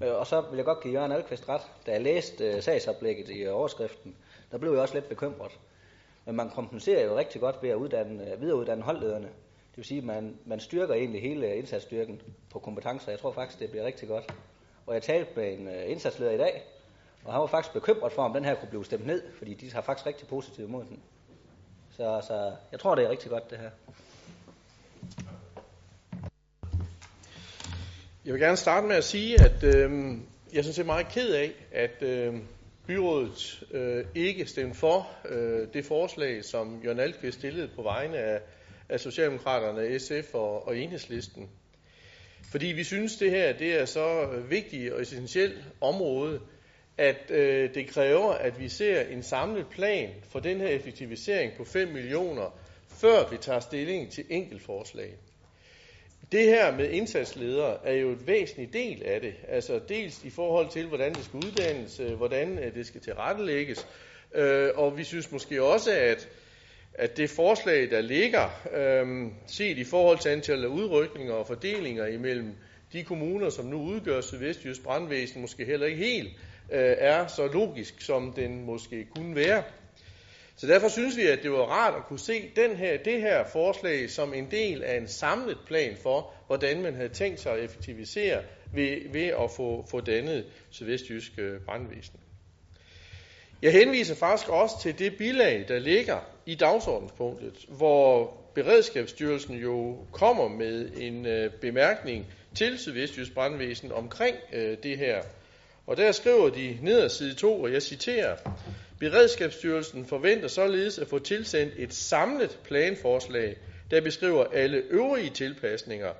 [0.03, 1.62] Øh, og så vil jeg godt give Jørgen Alkvist ret.
[1.86, 4.15] Da jeg læste øh, sagsoplægget i overskriften,
[4.51, 5.59] der blev jeg også lidt bekymret.
[6.25, 9.29] Men man kompenserer jo rigtig godt ved at uddanne, videreuddanne holdlederne.
[9.73, 13.12] Det vil sige, at man, man styrker egentlig hele indsatsstyrken på kompetencer.
[13.12, 14.33] Jeg tror faktisk, det bliver rigtig godt.
[14.86, 16.63] Og jeg talte med en uh, indsatsleder i dag,
[17.25, 19.71] og han var faktisk bekymret for, om den her kunne blive stemt ned, fordi de
[19.71, 20.99] har faktisk rigtig positivt mod den.
[21.91, 23.69] Så, så jeg tror, det er rigtig godt, det her.
[28.25, 30.17] Jeg vil gerne starte med at sige, at øh,
[30.53, 32.36] jeg synes, jeg er meget ked af, at øh,
[32.88, 38.41] byrådet øh, ikke stemte for øh, det forslag, som Jørgen Alkvist stillede på vegne af
[38.93, 41.49] af Socialdemokraterne, SF og, og Enhedslisten.
[42.51, 46.39] Fordi vi synes, det her det er så vigtigt og essentielt område,
[46.97, 51.63] at øh, det kræver, at vi ser en samlet plan for den her effektivisering på
[51.63, 55.13] 5 millioner, før vi tager stilling til enkeltforslag.
[56.32, 59.34] Det her med indsatsledere er jo et væsentligt del af det.
[59.47, 63.88] Altså dels i forhold til, hvordan det skal uddannes, øh, hvordan øh, det skal tilrettelægges.
[64.36, 66.29] Øh, og vi synes måske også, at
[66.95, 72.06] at det forslag, der ligger, øh, set i forhold til antallet af udrykninger og fordelinger
[72.06, 72.56] imellem
[72.93, 76.29] de kommuner, som nu udgør Sydvestjysk brandvæsen, måske heller ikke helt
[76.71, 79.63] øh, er så logisk, som den måske kunne være.
[80.56, 83.45] Så derfor synes vi, at det var rart at kunne se den her, det her
[83.45, 87.63] forslag som en del af en samlet plan for, hvordan man havde tænkt sig at
[87.63, 92.22] effektivisere ved, ved at få, få dannet Sydvestjysk øh, brandvæsen.
[93.63, 100.47] Jeg henviser faktisk også til det bilag, der ligger i dagsordenspunktet, hvor Beredskabsstyrelsen jo kommer
[100.47, 105.21] med en øh, bemærkning til Sydvestjysk Brandvæsen omkring øh, det her.
[105.88, 108.36] Og der skriver de ned side 2, og jeg citerer,
[108.99, 113.56] Beredskabsstyrelsen forventer således at få tilsendt et samlet planforslag,
[113.91, 116.12] der beskriver alle øvrige tilpasninger.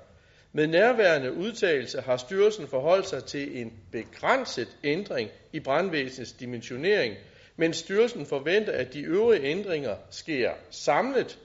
[0.54, 7.16] Med nærværende udtalelse har styrelsen forholdt sig til en begrænset ændring i brandvæsenets dimensionering–
[7.56, 11.40] men styrelsen forventer, at de øvrige ændringer sker samlet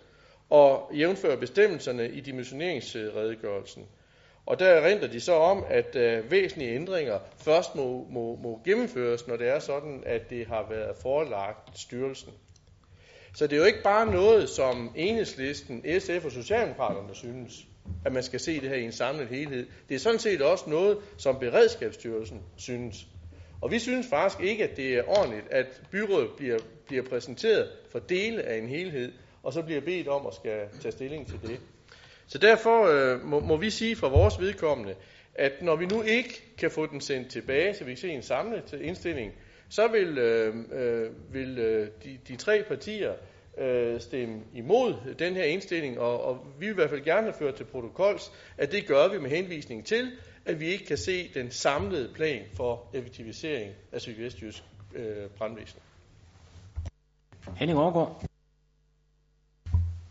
[0.51, 3.87] og jævnfører bestemmelserne i dimensioneringsredegørelsen.
[4.47, 9.27] Og der erindrer de så om, at øh, væsentlige ændringer først må, må, må gennemføres,
[9.27, 12.33] når det er sådan, at det har været forelagt styrelsen.
[13.35, 17.67] Så det er jo ikke bare noget, som enhedslisten, SF og Socialdemokraterne synes,
[18.05, 19.67] at man skal se det her i en samlet helhed.
[19.89, 23.07] Det er sådan set også noget, som Beredskabsstyrelsen synes.
[23.63, 27.99] Og vi synes faktisk ikke, at det er ordentligt, at byrådet bliver, bliver præsenteret for
[27.99, 31.61] dele af en helhed, og så bliver bedt om at skal tage stilling til det.
[32.27, 34.95] Så derfor øh, må, må vi sige fra vores vedkommende,
[35.35, 38.23] at når vi nu ikke kan få den sendt tilbage, så vi kan se en
[38.23, 39.33] samlet indstilling,
[39.69, 43.13] så vil, øh, øh, vil øh, de, de tre partier
[43.59, 47.53] øh, stemme imod den her indstilling, og, og vi vil i hvert fald gerne føre
[47.53, 50.11] til protokols, at det gør vi med henvisning til,
[50.45, 54.63] at vi ikke kan se den samlede plan for effektivisering af Sydvestjysk
[54.95, 55.81] øh, brandvæsen.
[57.57, 58.25] Henning Aargaard.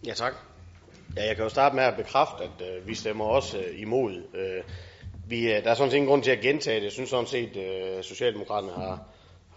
[0.07, 0.33] Ja, tak.
[1.15, 4.23] Ja, jeg kan jo starte med at bekræfte, at øh, vi stemmer også øh, imod.
[4.33, 4.63] Øh,
[5.27, 6.83] vi, øh, der er sådan set ingen grund til at gentage det.
[6.83, 9.07] Jeg synes sådan set, at øh, Socialdemokraterne har,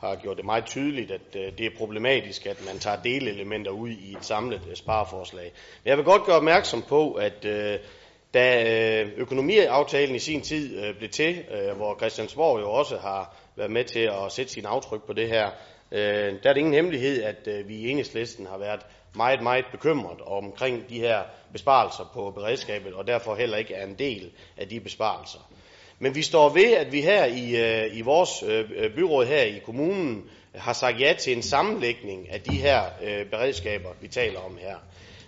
[0.01, 3.89] har gjort det meget tydeligt, at øh, det er problematisk, at man tager delelementer ud
[3.89, 5.53] i et samlet øh, spareforslag.
[5.85, 7.79] Men jeg vil godt gøre opmærksom på, at øh,
[8.35, 8.65] da
[9.03, 13.71] øh, økonomiaftalen i sin tid øh, blev til, øh, hvor Christiansborg jo også har været
[13.71, 15.51] med til at sætte sin aftryk på det her,
[15.93, 18.81] der er det ingen hemmelighed, at vi i enhedslisten har været
[19.17, 23.95] meget, meget bekymret omkring de her besparelser på beredskabet, og derfor heller ikke er en
[23.95, 25.39] del af de besparelser.
[25.99, 28.45] Men vi står ved, at vi her i, i vores
[28.97, 32.83] byråd her i kommunen har sagt ja til en sammenlægning af de her
[33.31, 34.77] beredskaber, vi taler om her.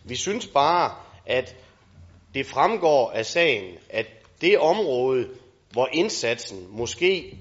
[0.05, 0.91] Vi synes bare,
[1.27, 1.57] at
[2.35, 4.07] det fremgår af sagen, at
[4.41, 5.29] det område,
[5.71, 7.39] hvor indsatsen måske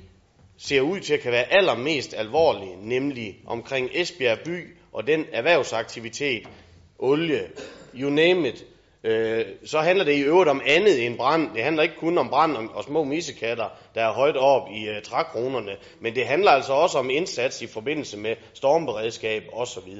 [0.58, 6.48] ser ud til at kan være allermest alvorlig, nemlig omkring Esbjerg by og den erhvervsaktivitet,
[7.00, 7.50] olie,
[7.96, 8.66] you name it,
[9.04, 11.54] øh, så handler det i øvrigt om andet end brand.
[11.56, 14.90] Det handler ikke kun om brand og, og små misekatter, der er højt op i
[14.90, 19.94] uh, trækronerne, men det handler altså også om indsats i forbindelse med stormberedskab osv.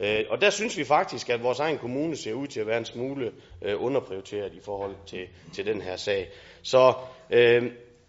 [0.00, 2.78] Øh, og der synes vi faktisk, at vores egen kommune ser ud til at være
[2.78, 3.32] en smule
[3.62, 6.28] øh, underprioriteret i forhold til, til den her sag.
[6.62, 6.92] Så
[7.30, 7.62] øh,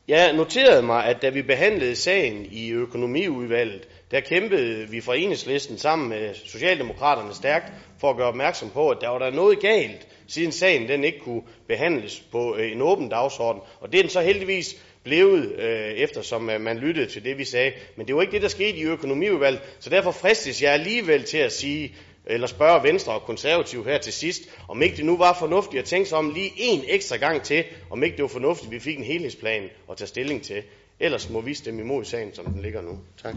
[0.08, 5.78] jeg noterede mig, at da vi behandlede sagen i økonomiudvalget, der kæmpede vi fra enhedslisten
[5.78, 10.08] sammen med Socialdemokraterne stærkt for at gøre opmærksom på, at der var der noget galt,
[10.28, 13.62] siden sagen den ikke kunne behandles på øh, en åben dagsorden.
[13.80, 17.46] Og det er den så heldigvis blevet, øh, eftersom øh, man lyttede til det, vi
[17.46, 17.72] sagde.
[17.96, 21.38] Men det var ikke det, der skete i økonomiudvalget, så derfor fristes jeg alligevel til
[21.38, 25.34] at sige, eller spørge Venstre og Konservative her til sidst, om ikke det nu var
[25.40, 28.68] fornuftigt at tænke sig om lige en ekstra gang til, om ikke det var fornuftigt,
[28.68, 30.64] at vi fik en helhedsplan at tage stilling til.
[31.00, 33.00] Ellers må vi stemme imod sagen, som den ligger nu.
[33.24, 33.36] Tak.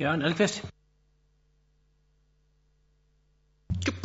[0.00, 0.64] Jørgen Alkvist.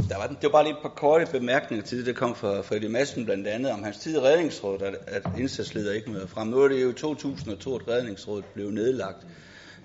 [0.09, 2.61] Der var, det var bare lige et par korte bemærkninger til det, der kom fra
[2.61, 6.47] Fredrik Madsen blandt andet om hans tid i redningsrådet, at, at indsatsleder ikke møder frem.
[6.47, 9.17] Nu er det jo 2002, at redningsrådet blev nedlagt.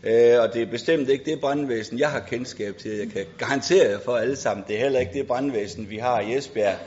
[0.02, 2.90] Øh, og det er bestemt ikke det brandvæsen, jeg har kendskab til.
[2.90, 6.20] Jeg kan garantere jer for alle sammen, det er heller ikke det brandvæsen, vi har
[6.20, 6.78] i Esbjerg,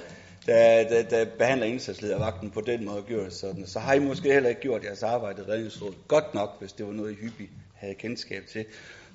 [0.45, 3.67] der, der, der behandler indsatsledervagten på den måde og gjort sådan.
[3.67, 6.85] Så har I måske heller ikke gjort jeres arbejde i redningsrådet godt nok, hvis det
[6.85, 8.65] var noget, I hyppigt havde kendskab til.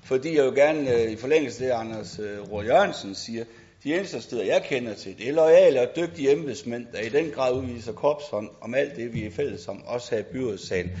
[0.03, 3.43] Fordi jeg jo gerne, øh, i forlængelse af det, Anders øh, Jørgensen siger,
[3.83, 7.31] de eneste steder, jeg kender til, det er lojale og dygtige embedsmænd, der i den
[7.31, 10.91] grad udviser korpshånd om alt det, vi er fælles om, også her i byrådssalen.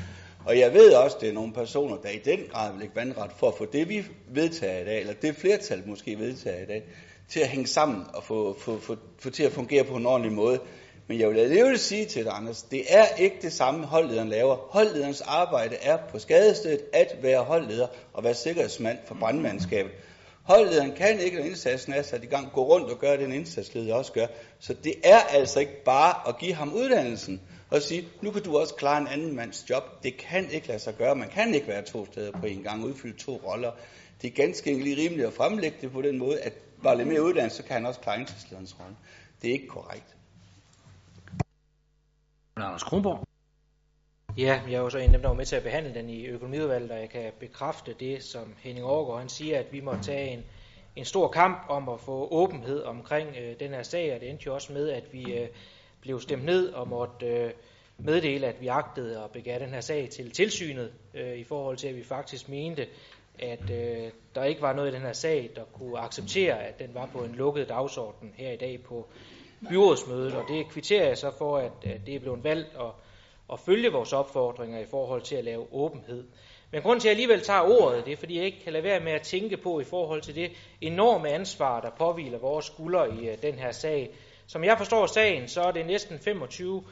[0.45, 2.95] Og jeg ved også, at det er nogle personer, der i den grad vil lægge
[2.95, 6.65] vandret for at få det, vi vedtager i dag, eller det flertal måske vedtager i
[6.65, 6.83] dag,
[7.29, 10.31] til at hænge sammen og få, få, få, få til at fungere på en ordentlig
[10.31, 10.59] måde.
[11.07, 14.55] Men jeg vil alligevel sige til dig, Anders, det er ikke det samme, holdlederen laver.
[14.55, 19.91] Holdlederens arbejde er på skadestedet at være holdleder og være sikkerhedsmand for brandmandskabet.
[20.49, 23.95] Holdlederen kan ikke, når indsatsen er sat i gang, gå rundt og gøre den indsatsleder
[23.95, 24.27] også gør.
[24.59, 28.57] Så det er altså ikke bare at give ham uddannelsen og sige, nu kan du
[28.57, 30.03] også klare en anden mands job.
[30.03, 31.15] Det kan ikke lade sig gøre.
[31.15, 33.71] Man kan ikke være to steder på en gang, udfylde to roller.
[34.21, 37.23] Det er ganske enkelt rimeligt at fremlægge det på den måde, at bare lidt mere
[37.23, 38.95] uddannelse, så kan han også klare indsatslederens rolle.
[39.41, 40.15] Det er ikke korrekt.
[42.55, 43.28] Anders Kronborg.
[44.37, 46.09] Ja, jeg er jo så en af dem, der var med til at behandle den
[46.09, 49.95] i økonomiudvalget, og jeg kan bekræfte det, som Henning Overgaard han siger, at vi må
[50.01, 50.43] tage en,
[50.95, 54.43] en stor kamp om at få åbenhed omkring øh, den her sag, og det endte
[54.45, 55.47] jo også med, at vi øh,
[56.01, 57.51] blev stemt ned og måtte øh,
[57.97, 61.87] meddele, at vi agtede at begære den her sag til tilsynet, øh, i forhold til,
[61.87, 62.87] at vi faktisk mente,
[63.39, 66.89] at øh, der ikke var noget i den her sag, der kunne acceptere, at den
[66.93, 69.07] var på en lukket dagsorden her i dag på
[69.69, 72.95] byrådsmødet, og det kvitterer jeg så for, at, at det er blevet valgt og
[73.53, 76.23] at følge vores opfordringer i forhold til at lave åbenhed.
[76.71, 78.83] Men grunden til, at jeg alligevel tager ordet, det er, fordi jeg ikke kan lade
[78.83, 83.09] være med at tænke på i forhold til det enorme ansvar, der påviler vores skuldre
[83.09, 84.09] i uh, den her sag.
[84.47, 86.83] Som jeg forstår sagen, så er det næsten 25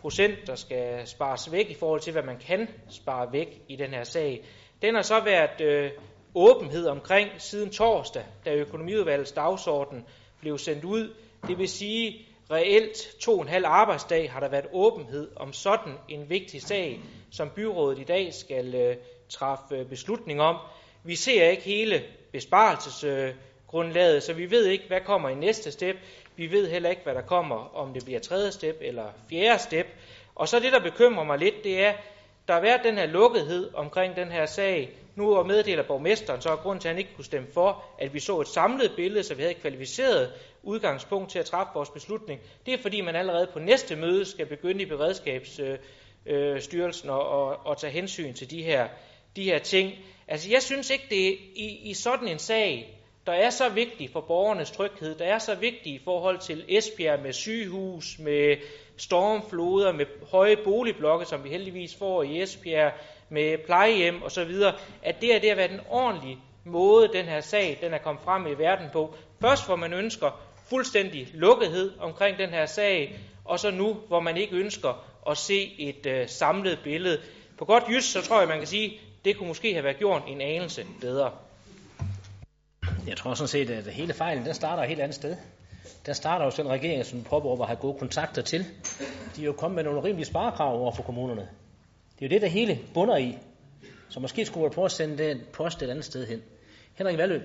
[0.00, 3.90] procent, der skal spares væk i forhold til, hvad man kan spare væk i den
[3.90, 4.44] her sag.
[4.82, 5.90] Den har så været øh,
[6.34, 10.06] åbenhed omkring siden torsdag, da økonomiudvalgets dagsorden
[10.40, 11.14] blev sendt ud.
[11.48, 15.92] Det vil sige, reelt to og en halv arbejdsdag har der været åbenhed om sådan
[16.08, 18.96] en vigtig sag, som byrådet i dag skal øh,
[19.28, 20.56] træffe øh, beslutning om.
[21.04, 25.96] Vi ser ikke hele besparelsesgrundlaget, så vi ved ikke, hvad kommer i næste step.
[26.36, 29.86] Vi ved heller ikke, hvad der kommer, om det bliver tredje step eller fjerde step.
[30.34, 31.92] Og så det, der bekymrer mig lidt, det er,
[32.48, 34.96] der har været den her lukkethed omkring den her sag.
[35.14, 38.40] Nu meddeler borgmesteren så, grund til, at han ikke kunne stemme for, at vi så
[38.40, 40.32] et samlet billede, så vi havde kvalificeret
[40.66, 42.40] udgangspunkt til at træffe vores beslutning.
[42.66, 47.78] Det er fordi, man allerede på næste møde skal begynde i beredskabsstyrelsen og, og, og
[47.78, 48.88] tage hensyn til de her,
[49.36, 49.92] de her ting.
[50.28, 52.92] Altså, jeg synes ikke, det er i, i sådan en sag,
[53.26, 57.22] der er så vigtig for borgernes tryghed, der er så vigtig i forhold til Esbjerg
[57.22, 58.56] med sygehus, med
[58.96, 62.92] stormfloder, med høje boligblokke, som vi heldigvis får i Esbjerg,
[63.28, 64.52] med plejehjem osv.,
[65.02, 68.24] at det er det at være den ordentlige måde, den her sag den er kommet
[68.24, 69.14] frem i verden på.
[69.40, 74.36] Først hvor man ønsker fuldstændig lukkethed omkring den her sag, og så nu, hvor man
[74.36, 77.20] ikke ønsker at se et øh, samlet billede.
[77.58, 80.22] På godt jysk, så tror jeg, man kan sige, det kunne måske have været gjort
[80.28, 81.32] en anelse bedre.
[83.06, 85.36] Jeg tror sådan set, at hele fejlen, den starter et helt andet sted.
[86.06, 88.66] Den starter jo den regering, som påberåber at have gode kontakter til.
[89.36, 91.48] De er jo kommet med nogle rimelige sparekrav over for kommunerne.
[92.18, 93.38] Det er jo det, der hele bunder i.
[94.08, 96.42] Så måske skulle man prøve at sende den post et andet sted hen.
[96.94, 97.40] Henrik Valø.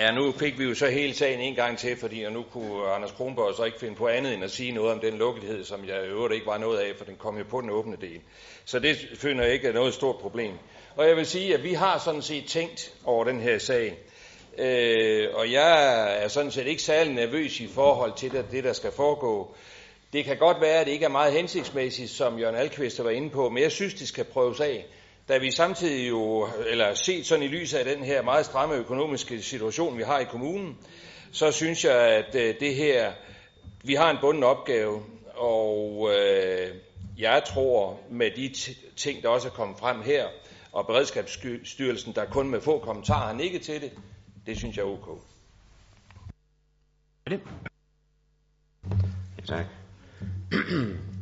[0.00, 2.90] Ja, nu fik vi jo så hele sagen en gang til, fordi og nu kunne
[2.90, 5.88] Anders Kronborg så ikke finde på andet end at sige noget om den lukkethed, som
[5.88, 8.20] jeg i øvrigt ikke var noget af, for den kom jo på den åbne del.
[8.64, 10.52] Så det finder jeg ikke er noget stort problem.
[10.96, 13.98] Og jeg vil sige, at vi har sådan set tænkt over den her sag.
[14.58, 18.72] Øh, og jeg er sådan set ikke særlig nervøs i forhold til det, det, der
[18.72, 19.54] skal foregå.
[20.12, 23.30] Det kan godt være, at det ikke er meget hensigtsmæssigt, som Jørgen Alkvist var inde
[23.30, 24.86] på, men jeg synes, det skal prøves af.
[25.28, 29.42] Da vi samtidig jo, eller set sådan i lyset af den her meget stramme økonomiske
[29.42, 30.78] situation, vi har i kommunen,
[31.32, 33.12] så synes jeg, at øh, det her,
[33.84, 35.02] vi har en bunden opgave,
[35.34, 36.74] og øh,
[37.18, 38.54] jeg tror med de
[38.96, 40.26] ting, der også er kommet frem her,
[40.72, 43.92] og Beredskabsstyrelsen, der kun med få kommentarer har nikket til det,
[44.46, 45.20] det synes jeg er ok.
[49.46, 49.66] Tak.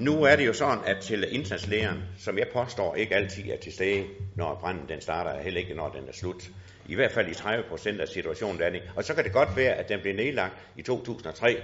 [0.00, 3.72] nu er det jo sådan, at til indsatslægeren, som jeg påstår ikke altid er til
[3.72, 4.04] stede,
[4.36, 6.50] når branden den starter, og heller ikke når den er slut.
[6.86, 8.82] I hvert fald i 30 procent af situationen der er det.
[8.96, 11.56] Og så kan det godt være, at den blev nedlagt i 2003,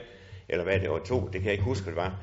[0.49, 2.21] eller hvad det var, to, det kan jeg ikke huske, det var.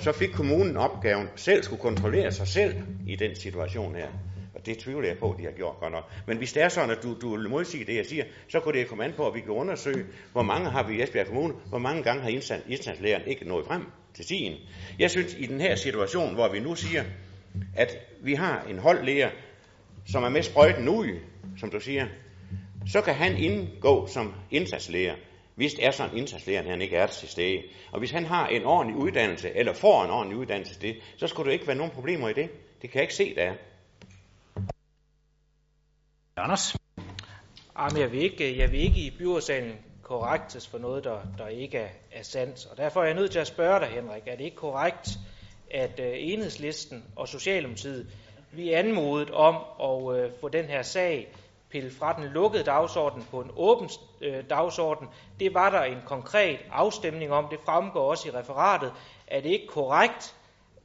[0.00, 2.74] Så fik kommunen opgaven selv skulle kontrollere sig selv
[3.06, 4.08] i den situation her.
[4.54, 6.12] Og det tvivler jeg på, at de har gjort godt nok.
[6.26, 8.78] Men hvis det er sådan, at du, du vil modsige det, jeg siger, så kunne
[8.78, 11.54] det komme an på, at vi kan undersøge, hvor mange har vi i Esbjerg Kommune,
[11.68, 12.28] hvor mange gange har
[12.68, 13.82] indstandslægeren ikke nået frem
[14.18, 14.56] til sin.
[14.98, 17.04] Jeg synes, i den her situation, hvor vi nu siger,
[17.76, 19.30] at vi har en holdlæger,
[20.06, 21.20] som er med sprøjten ud,
[21.56, 22.06] som du siger,
[22.86, 25.14] så kan han indgå som indsatslæger,
[25.54, 27.62] hvis det er sådan indsatslægeren, han ikke er til stede.
[27.92, 31.26] Og hvis han har en ordentlig uddannelse, eller får en ordentlig uddannelse til det, så
[31.26, 32.50] skulle der ikke være nogen problemer i det.
[32.82, 33.54] Det kan jeg ikke se, der er.
[36.36, 36.76] Anders?
[37.78, 39.72] Jamen, jeg vil ikke, jeg vil ikke i byrådsalen
[40.08, 42.66] korrektes for noget, der, der ikke er, er sandt.
[42.70, 45.08] Og derfor er jeg nødt til at spørge dig, Henrik, er det ikke korrekt,
[45.70, 48.06] at øh, enhedslisten og Socialdemokratiet,
[48.52, 51.28] vi er anmodet om at øh, få den her sag
[51.70, 53.90] pillet fra den lukkede dagsorden på en åben
[54.20, 55.08] øh, dagsorden.
[55.40, 57.48] Det var der en konkret afstemning om.
[57.50, 58.92] Det fremgår også i referatet.
[59.26, 60.34] Er det ikke korrekt,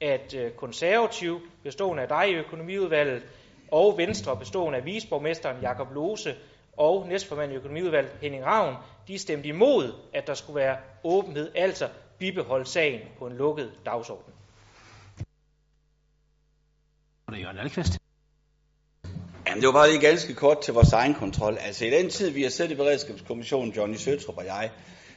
[0.01, 3.23] at øh, konservativ, bestående af dig i økonomiudvalget,
[3.71, 6.35] og Venstre, bestående af viceborgmesteren Jakob Lose
[6.77, 8.75] og næstformand i økonomiudvalget Henning Ravn,
[9.07, 11.89] de stemte imod, at der skulle være åbenhed, altså
[12.19, 14.33] bibeholde sagen på en lukket dagsorden.
[17.33, 17.99] Jørgen Alkvist.
[19.47, 21.57] Jamen, det var bare lige ganske kort til vores egen kontrol.
[21.59, 24.71] Altså, i den tid, vi har siddet i beredskabskommissionen, Johnny Søtrup og jeg,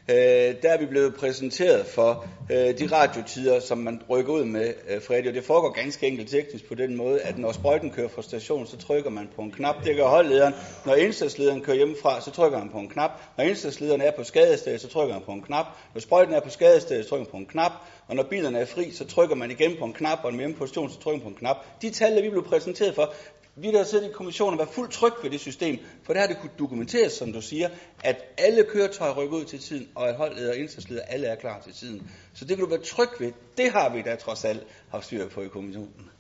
[0.09, 0.17] øh,
[0.63, 5.03] der er vi blevet præsenteret for øh, de radiotider, som man rykker ud med, øh,
[5.03, 5.29] Freddy.
[5.29, 8.67] Og det foregår ganske enkelt teknisk på den måde, at når sprøjten kører fra stationen,
[8.67, 9.85] så trykker man på en knap.
[9.85, 10.55] Det gør holdlederen.
[10.87, 13.11] Når indsatslederen kører hjemmefra, så trykker han på en knap.
[13.37, 15.67] Når indsatslederen er på skadestedet, så trykker han på en knap.
[15.95, 17.73] Når sprøjten er på skadestedet, så trykker man på en knap.
[18.09, 20.57] Og når bilerne er fri, så trykker man igen på en knap, og når hjemme
[20.57, 21.57] på stationen, så trykker man på en knap.
[21.83, 23.15] De tal, vi blev præsenteret for,
[23.57, 26.39] vi der sidder i kommissionen være fuldt tryg ved det system, for der har det
[26.41, 27.69] kunne dokumenteres, som du siger,
[28.05, 31.61] at alle køretøjer rykker ud til tiden, og at holdleder og indsatsleder alle er klar
[31.61, 32.11] til tiden.
[32.35, 33.33] Så det kan du være tryg ved.
[33.57, 36.11] Det har vi da trods alt haft styr på i kommissionen.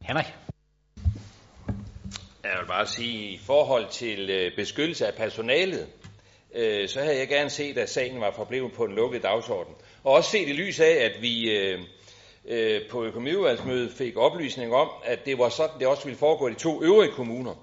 [0.00, 0.26] Henrik?
[2.44, 5.86] Jeg vil bare sige, i forhold til øh, beskyttelse af personalet,
[6.54, 9.74] øh, så havde jeg gerne set, at sagen var forblevet på en lukket dagsorden.
[10.04, 11.80] Og også set i lys af, at vi øh,
[12.48, 16.50] øh, på økonomiudvalgsmødet fik oplysning om, at det var sådan, det også ville foregå i
[16.50, 17.54] de to øvrige kommuner.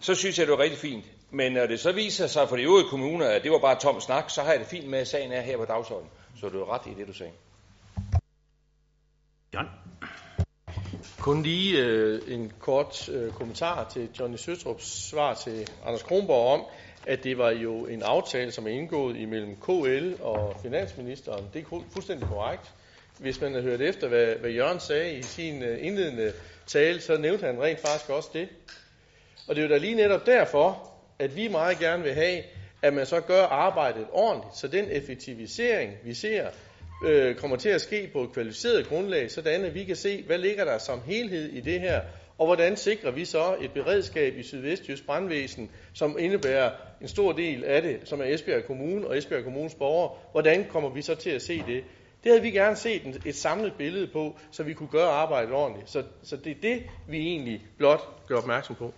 [0.00, 1.04] Så synes jeg, det var rigtig fint.
[1.30, 4.00] Men når det så viser sig for de øvrige kommuner, at det var bare tom
[4.00, 6.10] snak, så har jeg det fint med, at sagen er her på dagsordenen.
[6.40, 7.32] Så du er ret i det, du sagde.
[9.54, 9.66] John?
[11.20, 16.64] Kun lige øh, en kort øh, kommentar til Johnny Søtrups svar til Anders Kronborg om,
[17.06, 21.44] at det var jo en aftale, som er indgået imellem KL og finansministeren.
[21.52, 22.72] Det er fuldstændig korrekt.
[23.18, 26.32] Hvis man har hørt efter, hvad, hvad Jørgen sagde i sin øh, indledende
[26.66, 28.48] tale, så nævnte han rent faktisk også det.
[29.48, 32.42] Og det er jo da lige netop derfor, at vi meget gerne vil have,
[32.82, 36.48] at man så gør arbejdet ordentligt, så den effektivisering, vi ser,
[37.06, 40.38] øh, kommer til at ske på et kvalificeret grundlag, sådan at vi kan se, hvad
[40.38, 42.00] ligger der som helhed i det her,
[42.38, 47.64] Og hvordan sikrer vi så et beredskab i Sydvestjysk Brandvæsen, som indebærer en stor del
[47.64, 50.10] af det, som er Esbjerg Kommune og Esbjerg Kommunes borgere?
[50.32, 51.84] Hvordan kommer vi så til at se det?
[52.26, 55.90] Det havde vi gerne set et samlet billede på, så vi kunne gøre arbejdet ordentligt.
[55.90, 58.92] Så, så det er det, vi egentlig blot gør opmærksom på.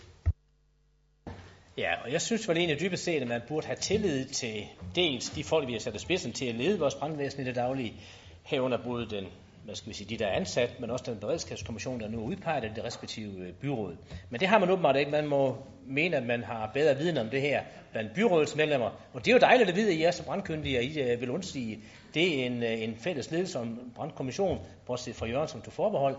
[1.77, 5.31] Ja, og jeg synes vel egentlig dybest set, at man burde have tillid til dels
[5.31, 7.95] de folk, vi har sat i spidsen til at lede vores brandvæsen i det daglige,
[8.43, 9.27] herunder både den,
[9.69, 12.23] hvad skal vi sige, de der er ansat, men også den beredskabskommission, der nu er
[12.23, 13.97] udpeget af det respektive øh, byråd.
[14.31, 15.11] Men det har man åbenbart ikke.
[15.11, 15.57] Man må
[15.87, 17.63] mene, at man har bedre viden om det her
[17.93, 18.91] blandt byrådets medlemmer.
[19.13, 21.21] Og det er jo dejligt at vide, at I er så brandkyndige, og I øh,
[21.21, 21.81] vil undsige.
[22.15, 26.17] Det er en, øh, en fælles ledelse om brandkommission, bortset fra Jørgen, som du forbehold,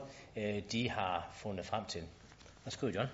[0.72, 2.02] de har fundet frem til.
[2.66, 3.08] Værsgo, John.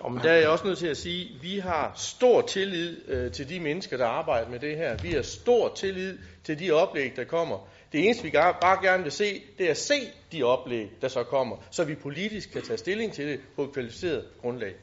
[0.00, 3.08] Og men der er jeg også nødt til at sige, at vi har stor tillid
[3.08, 4.96] øh, til de mennesker, der arbejder med det her.
[5.02, 7.68] Vi har stor tillid til de oplæg, der kommer.
[7.92, 9.94] Det eneste, vi bare gerne vil se, det er at se
[10.32, 13.72] de oplæg, der så kommer, så vi politisk kan tage stilling til det på et
[13.72, 14.74] kvalificeret grundlag.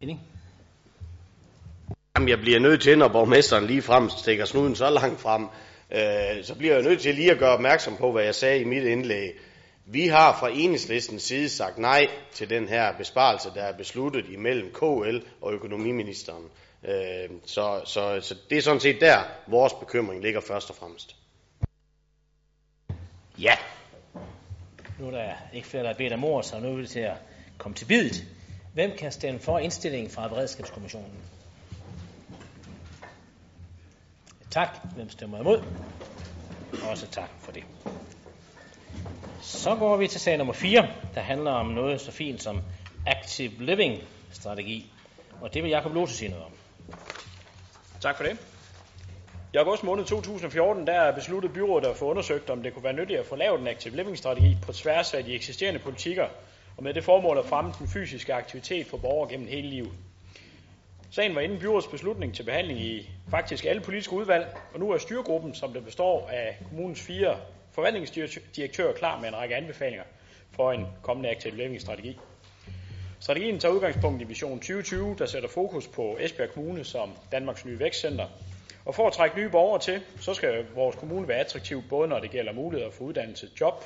[0.00, 0.20] Enig?
[2.16, 5.44] Jamen, jeg bliver nødt til, når borgmesteren lige frem stikker snuden så langt frem,
[5.90, 8.64] øh, så bliver jeg nødt til lige at gøre opmærksom på, hvad jeg sagde i
[8.64, 9.32] mit indlæg.
[9.86, 14.72] Vi har fra enhedslistens side sagt nej til den her besparelse, der er besluttet imellem
[14.72, 16.44] KL og økonomiministeren.
[16.84, 21.16] Øh, så, så, så det er sådan set der, vores bekymring ligger først og fremmest.
[23.38, 23.56] Ja.
[24.98, 27.00] Nu er der ikke flere, der er bedt om ord, så nu er vi til
[27.00, 27.16] at
[27.58, 28.24] komme til bidet.
[28.74, 31.22] Hvem kan stemme for indstillingen fra Beredskabskommissionen?
[34.50, 34.68] Tak.
[34.94, 35.62] Hvem stemmer imod?
[36.90, 37.64] Også tak for det.
[39.42, 42.62] Så går vi til sag nummer 4, der handler om noget så fint som
[43.06, 44.02] Active Living
[44.32, 44.92] strategi.
[45.40, 46.52] Og det vil Jacob Lose sige noget om.
[48.00, 48.38] Tak for det.
[49.54, 53.20] I august måned 2014 der besluttede byrådet at få undersøgt, om det kunne være nyttigt
[53.20, 56.26] at få lavet en Active Living strategi på tværs af de eksisterende politikker,
[56.76, 59.92] og med det formål at fremme den fysiske aktivitet for borgere gennem hele livet.
[61.10, 64.98] Sagen var inden byrådets beslutning til behandling i faktisk alle politiske udvalg, og nu er
[64.98, 67.36] styregruppen, som det består af kommunens fire
[67.72, 70.04] forvaltningsdirektører, klar med en række anbefalinger
[70.52, 72.18] for en kommende Active Living strategi.
[73.22, 77.78] Strategien tager udgangspunkt i Vision 2020, der sætter fokus på Esbjerg Kommune som Danmarks nye
[77.78, 78.26] vækstcenter.
[78.84, 82.18] Og for at trække nye borgere til, så skal vores kommune være attraktiv, både når
[82.18, 83.84] det gælder muligheder for uddannelse, job,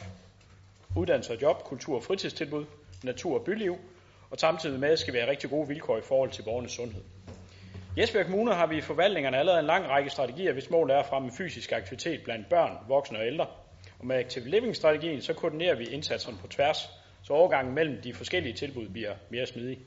[0.96, 2.64] uddannelse og job, kultur- og fritidstilbud,
[3.04, 3.76] natur- og byliv,
[4.30, 7.02] og samtidig med skal være rigtig gode vilkår i forhold til borgernes sundhed.
[7.96, 10.96] I Esbjerg Kommune har vi i forvaltningerne allerede en lang række strategier, hvis mål er
[10.98, 13.46] at fremme fysisk aktivitet blandt børn, voksne og ældre.
[13.98, 18.52] Og med Active Living-strategien, så koordinerer vi indsatserne på tværs, så overgangen mellem de forskellige
[18.54, 19.78] tilbud bliver mere smidig.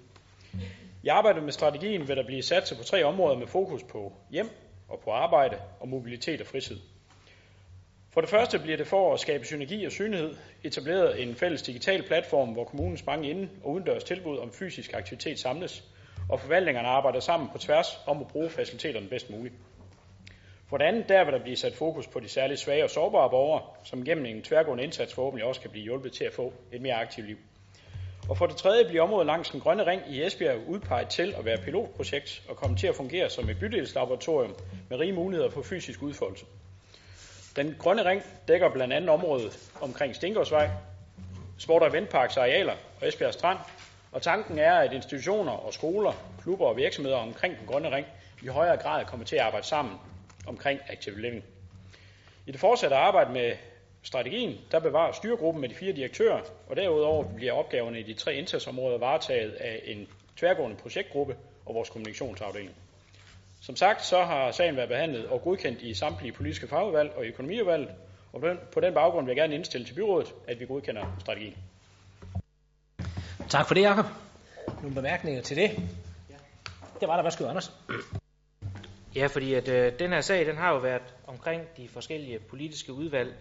[1.04, 4.50] I arbejdet med strategien vil der blive sat på tre områder med fokus på hjem
[4.88, 6.80] og på arbejde og mobilitet og fritid.
[8.14, 12.04] For det første bliver det for at skabe synergi og synlighed etableret en fælles digital
[12.04, 15.84] platform, hvor kommunens mange inden- og udendørs tilbud om fysisk aktivitet samles,
[16.30, 19.56] og forvaltningerne arbejder sammen på tværs om at bruge faciliteterne bedst muligt.
[20.70, 23.30] For det andet, der vil der blive sat fokus på de særligt svage og sårbare
[23.30, 26.82] borgere, som gennem en tværgående indsats forhåbentlig også kan blive hjulpet til at få et
[26.82, 27.38] mere aktivt liv.
[28.30, 31.46] Og for det tredje bliver området langs den grønne ring i Esbjerg udpeget til at
[31.46, 34.56] være pilotprojekt og komme til at fungere som et bydelslaboratorium
[34.90, 36.46] med rige muligheder for fysisk udfoldelse.
[37.56, 40.70] Den grønne ring dækker blandt andet området omkring Stengårdsvej,
[41.58, 43.58] Sport- og Eventparks arealer og Esbjerg Strand,
[44.12, 46.12] og tanken er, at institutioner og skoler,
[46.42, 48.08] klubber og virksomheder omkring den grønne ring
[48.44, 49.94] i højere grad kommer til at arbejde sammen
[50.48, 51.44] omkring Active Living.
[52.46, 53.56] I det fortsatte arbejde med
[54.04, 58.36] strategien, der bevarer styregruppen med de fire direktører, og derudover bliver opgaverne i de tre
[58.36, 61.36] indsatsområder varetaget af en tværgående projektgruppe
[61.66, 62.72] og vores kommunikationsafdeling.
[63.62, 67.90] Som sagt, så har sagen været behandlet og godkendt i samtlige politiske fagudvalg og økonomiudvalget,
[68.34, 71.18] og på den, på den baggrund vil jeg gerne indstille til byrådet, at vi godkender
[71.20, 71.56] strategien.
[73.50, 74.06] Tak for det, Jacob.
[74.82, 75.72] Nogle bemærkninger til det?
[77.00, 77.24] Det var der.
[77.24, 77.72] Værsgo, Anders.
[79.18, 82.94] Ja, fordi at øh, den her sag, den har jo været omkring de forskellige politiske
[82.94, 83.36] udvalg,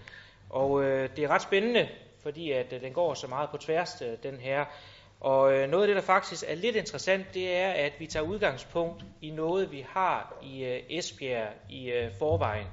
[0.51, 1.89] og øh, det er ret spændende,
[2.23, 4.65] fordi at øh, den går så meget på tværs, øh, den her.
[5.21, 8.27] Og øh, noget af det, der faktisk er lidt interessant, det er, at vi tager
[8.27, 12.67] udgangspunkt i noget, vi har i øh, Esbjerg i øh, forvejen.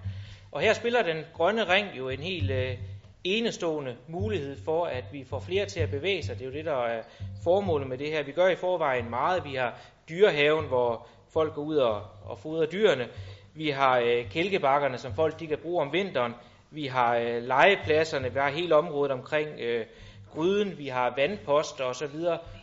[0.51, 2.77] Og her spiller den grønne ring jo en helt øh,
[3.23, 6.35] enestående mulighed for, at vi får flere til at bevæge sig.
[6.35, 7.03] Det er jo det, der er
[7.43, 8.23] formålet med det her.
[8.23, 9.43] Vi gør i forvejen meget.
[9.43, 9.79] Vi har
[10.09, 13.07] dyrehaven, hvor folk går ud og, og fodrer dyrene.
[13.55, 16.33] Vi har øh, kælkebakkerne, som folk de kan bruge om vinteren.
[16.71, 19.85] Vi har øh, legepladserne, vi har hele området omkring øh,
[20.33, 22.15] gryden, vi har vandposter osv.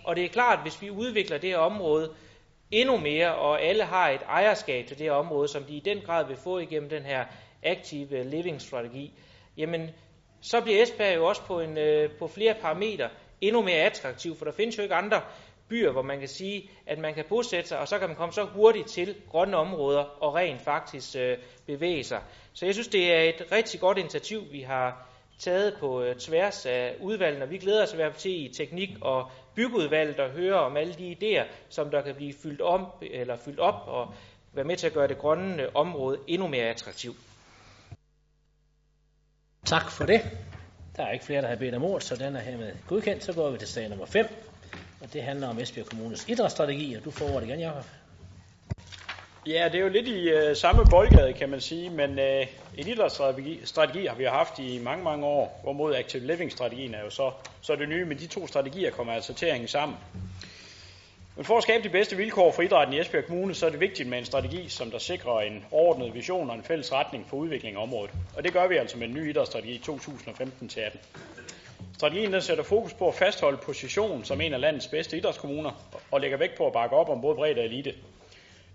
[0.05, 2.11] Og det er klart, at hvis vi udvikler det her område
[2.71, 6.01] endnu mere, og alle har et ejerskab til det her område, som de i den
[6.01, 7.25] grad vil få igennem den her
[7.63, 9.13] aktive living-strategi,
[9.57, 9.91] jamen
[10.41, 13.09] så bliver Esbjerg jo også på, en, øh, på flere parametre
[13.41, 15.21] endnu mere attraktiv, for der findes jo ikke andre
[15.71, 18.33] byer, hvor man kan sige, at man kan bosætte sig, og så kan man komme
[18.33, 22.21] så hurtigt til grønne områder og rent faktisk øh, bevæge sig.
[22.53, 25.09] Så jeg synes, det er et rigtig godt initiativ, vi har
[25.39, 28.53] taget på øh, tværs af udvalgene, og vi glæder os i hvert fald til i
[28.57, 32.87] teknik- og byggeudvalget at høre om alle de idéer, som der kan blive fyldt, om,
[33.03, 34.15] eller fyldt op og
[34.53, 37.17] være med til at gøre det grønne øh, område endnu mere attraktivt.
[39.65, 40.21] Tak for det.
[40.97, 43.25] Der er ikke flere, der har bedt om ord, så den er hermed godkendt.
[43.25, 44.27] Så går vi til sag nummer 5,
[45.01, 47.85] og det handler om Esbjerg Kommunes idrætsstrategi, og du får ordet igen, Jacob.
[49.47, 52.47] Ja, det er jo lidt i øh, samme boldgade, kan man sige, men øh,
[52.79, 57.01] en idrætsstrategi strategi har vi jo haft i mange, mange år, hvorimod Active Living-strategien er
[57.05, 59.99] jo så, så det nye, men de to strategier kommer altså til at hænge sammen.
[61.37, 63.81] Men for at skabe de bedste vilkår for idrætten i Esbjerg Kommune, så er det
[63.81, 67.37] vigtigt med en strategi, som der sikrer en overordnet vision og en fælles retning for
[67.37, 68.11] udvikling af området.
[68.37, 70.99] Og det gør vi altså med en ny idrætsstrategi 2015-18.
[72.01, 75.71] Strategien den sætter fokus på at fastholde positionen som en af landets bedste idrætskommuner
[76.11, 77.95] og lægger vægt på at bakke op om både bredde og elite.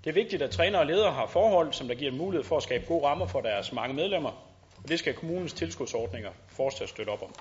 [0.03, 2.63] Det er vigtigt, at trænere og ledere har forhold, som der giver mulighed for at
[2.63, 4.29] skabe gode rammer for deres mange medlemmer,
[4.83, 7.33] og det skal kommunens tilskudsordninger fortsat støtte op om.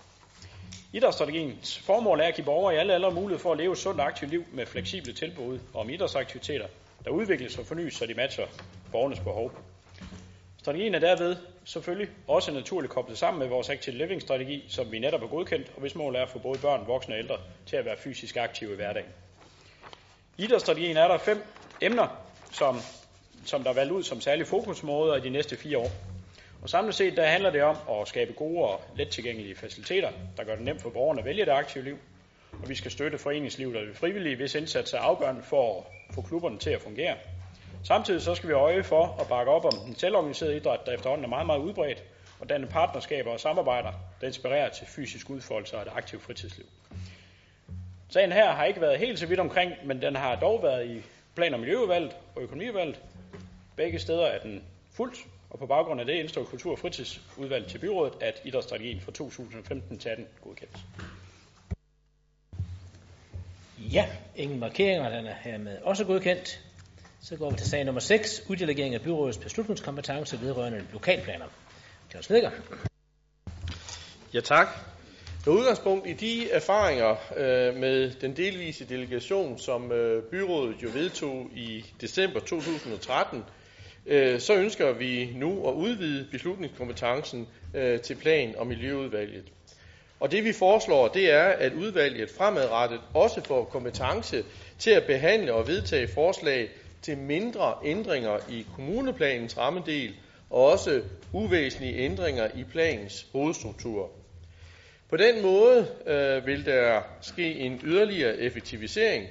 [0.93, 4.01] Idrætsstrategiens formål er at give borgere i alle aldre mulighed for at leve et sundt
[4.01, 6.66] aktivt liv med fleksible tilbud om idrætsaktiviteter,
[7.05, 8.47] der udvikles og fornyes, så de matcher
[8.93, 9.53] borgernes behov.
[10.64, 14.98] Strategien er derved selvfølgelig også naturligt koblet sammen med vores Active Living strategi, som vi
[14.98, 17.76] netop har godkendt, og hvis mål er at få både børn, voksne og ældre til
[17.76, 19.08] at være fysisk aktive i hverdagen.
[20.38, 21.42] I idrætsstrategien er der fem
[21.80, 22.76] emner, som,
[23.44, 25.90] som der er valgt ud som særlige fokusmåder i de næste fire år.
[26.62, 30.44] Og samlet set der handler det om at skabe gode og let tilgængelige faciliteter, der
[30.44, 31.98] gør det nemt for borgerne at vælge det aktive liv.
[32.62, 36.22] Og vi skal støtte foreningslivet og det frivillige, hvis indsats er afgørende for at få
[36.22, 37.16] klubberne til at fungere.
[37.85, 41.24] Samtidig så skal vi øje for at bakke op om den selvorganiserede idræt, der efterhånden
[41.24, 42.05] er meget, meget udbredt,
[42.41, 46.66] og danne partnerskaber og samarbejder, der inspirerer til fysisk udfoldelse og et aktivt fritidsliv.
[48.09, 51.03] Sagen her har ikke været helt så vidt omkring, men den har dog været i
[51.35, 53.01] plan- og miljøudvalget og økonomiudvalget.
[53.76, 55.18] Begge steder er den fuldt,
[55.51, 59.99] og på baggrund af det indstår Kultur- og Fritidsudvalget til byrådet, at idrætsstrategien for 2015
[59.99, 60.80] til 18 godkendes.
[63.78, 64.07] Ja,
[64.37, 66.61] ingen markeringer, den er hermed også godkendt.
[67.29, 71.45] Så går vi til sag nummer 6, uddelegering af byrådets beslutningskompetence vedrørende lokalplaner.
[72.11, 72.51] Claus Snedker.
[74.35, 74.66] Ja, tak.
[75.47, 81.51] Med udgangspunkt i de erfaringer øh, med den delvise delegation, som øh, byrådet jo vedtog
[81.55, 83.45] i december 2013,
[84.07, 89.45] øh, så ønsker vi nu at udvide beslutningskompetencen øh, til plan- og miljøudvalget.
[90.20, 94.45] Og det vi foreslår, det er, at udvalget fremadrettet også får kompetence
[94.79, 96.70] til at behandle og vedtage forslag
[97.05, 100.14] til mindre ændringer i kommuneplanens rammedel
[100.50, 101.02] og også
[101.32, 104.11] uvæsentlige ændringer i planens hovedstruktur.
[105.09, 109.26] På den måde øh, vil der ske en yderligere effektivisering,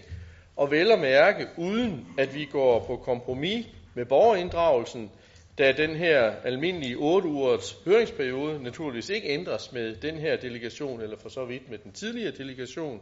[0.55, 5.11] og vel at mærke uden at vi går på kompromis med borgerinddragelsen,
[5.57, 11.17] da den her almindelige 8 ugers høringsperiode naturligvis ikke ændres med den her delegation, eller
[11.17, 13.01] for så vidt med den tidligere delegation,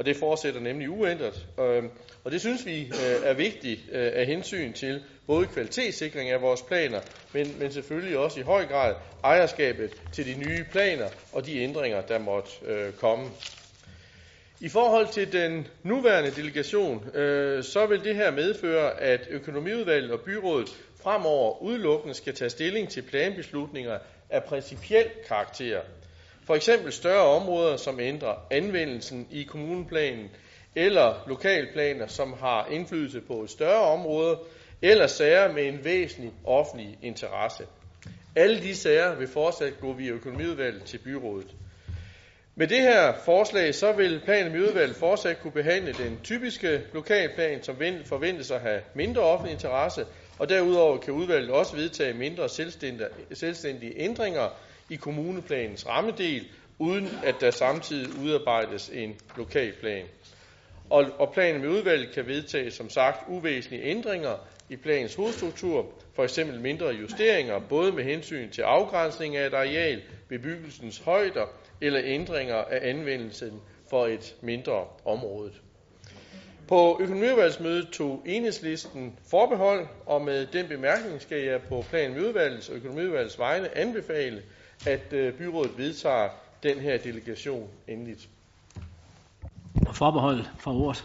[0.00, 1.46] og det fortsætter nemlig uændret.
[1.60, 1.90] Øhm,
[2.24, 6.62] og det synes vi øh, er vigtigt øh, af hensyn til både kvalitetssikring af vores
[6.62, 7.00] planer,
[7.32, 8.94] men, men selvfølgelig også i høj grad
[9.24, 13.28] ejerskabet til de nye planer og de ændringer, der måtte øh, komme.
[14.60, 17.04] I forhold til den nuværende delegation,
[17.62, 20.68] så vil det her medføre, at økonomiudvalget og byrådet
[21.02, 23.98] fremover udelukkende skal tage stilling til planbeslutninger
[24.30, 25.80] af principiel karakter.
[26.50, 30.30] For eksempel større områder, som ændrer anvendelsen i kommuneplanen,
[30.76, 34.38] eller lokalplaner, som har indflydelse på et større område,
[34.82, 37.64] eller sager med en væsentlig offentlig interesse.
[38.36, 41.54] Alle de sager vil fortsat gå via økonomiudvalget til byrådet.
[42.54, 47.62] Med det her forslag, så vil plan- og miljøudvalget fortsat kunne behandle den typiske lokalplan,
[47.62, 50.06] som forventes at have mindre offentlig interesse,
[50.38, 54.48] og derudover kan udvalget også vedtage mindre selvstændige, selvstændige ændringer
[54.90, 56.46] i kommuneplanens rammedel,
[56.78, 60.04] uden at der samtidig udarbejdes en lokalplan.
[60.90, 64.36] Og, og planen med udvalget kan vedtage, som sagt, uvæsentlige ændringer
[64.68, 70.02] i planens hovedstruktur, for eksempel mindre justeringer, både med hensyn til afgrænsning af et areal,
[70.28, 71.46] bebyggelsens højder
[71.80, 73.60] eller ændringer af anvendelsen
[73.90, 75.52] for et mindre område.
[76.68, 82.68] På økonomiudvalgsmødet tog enhedslisten forbehold, og med den bemærkning skal jeg på plan med udvalgets
[82.68, 84.42] og økonomiudvalgets vegne anbefale,
[84.86, 86.28] at byrådet vedtager
[86.62, 88.28] den her delegation endeligt.
[89.92, 91.04] Forbehold for ordet.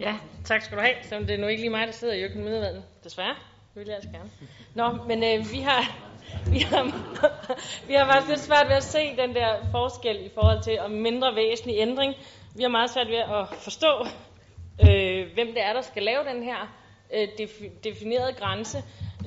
[0.00, 0.14] Ja,
[0.44, 0.94] tak skal du have.
[1.02, 3.34] Så det er nu ikke lige mig, der sidder i økonomiudvalget, desværre.
[3.74, 4.30] Det vil jeg altså gerne.
[4.74, 5.96] Nå, men øh, vi har
[6.54, 6.82] vi har,
[7.86, 10.90] vi har faktisk lidt svært ved at se den der forskel i forhold til om
[10.90, 12.14] mindre væsentlig ændring.
[12.56, 14.06] Vi har meget svært ved at forstå,
[14.80, 16.83] øh, hvem det er, der skal lave den her
[17.14, 18.78] Øh, defineret definerede grænse.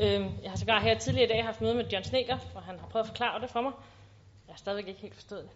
[0.01, 2.79] Øh, jeg har sågar her tidligere i dag haft møde med John Sneker, for han
[2.79, 3.71] har prøvet at forklare det for mig.
[4.47, 5.49] Jeg har stadigvæk ikke helt forstået det.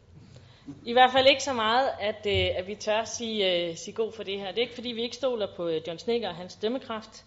[0.85, 4.11] I hvert fald ikke så meget, at, øh, at vi tør sige, øh, sige god
[4.11, 4.47] for det her.
[4.47, 7.25] Det er ikke, fordi vi ikke stoler på øh, John Sneker og hans dømmekraft.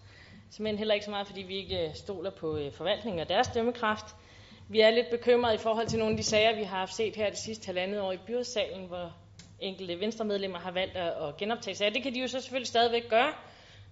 [0.51, 3.47] Simpelthen heller ikke så meget, fordi vi ikke øh, stoler på øh, forvaltningen og deres
[3.47, 4.05] dømmekraft.
[4.69, 7.15] Vi er lidt bekymrede i forhold til nogle af de sager, vi har haft set
[7.15, 9.13] her det sidste halvandet år i byrådssalen, hvor
[9.59, 11.91] enkelte venstremedlemmer har valgt at, at genoptage sager.
[11.91, 13.33] Det kan de jo så selvfølgelig stadigvæk gøre.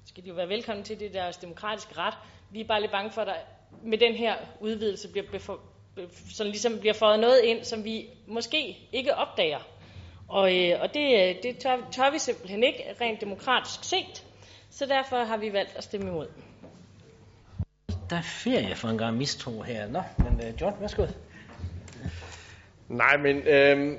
[0.06, 2.14] Skal de jo være velkommen til, det er deres demokratiske ret.
[2.52, 3.34] Vi er bare lidt bange for, at der
[3.84, 5.60] med den her udvidelse bliver, befor,
[6.34, 9.60] sådan ligesom bliver fået noget ind, som vi måske ikke opdager.
[10.28, 14.26] Og, øh, og det, det tør, tør vi simpelthen ikke, rent demokratisk set.
[14.70, 16.28] Så derfor har vi valgt at stemme imod.
[18.10, 19.88] Der er ferie for en gang mistro her.
[19.88, 21.06] Nå, men uh, John, værsgo.
[22.90, 23.98] Nej, men øh,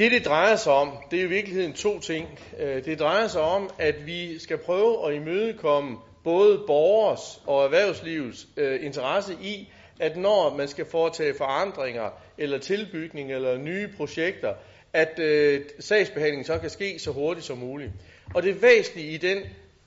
[0.00, 2.38] det, det drejer sig om, det er i virkeligheden to ting.
[2.58, 8.46] Øh, det drejer sig om, at vi skal prøve at imødekomme både borgers og erhvervslivets
[8.56, 14.54] øh, interesse i, at når man skal foretage forandringer, eller tilbygning, eller nye projekter,
[14.92, 17.90] at øh, sagsbehandlingen så kan ske så hurtigt som muligt.
[18.34, 19.38] Og det væsentlige i den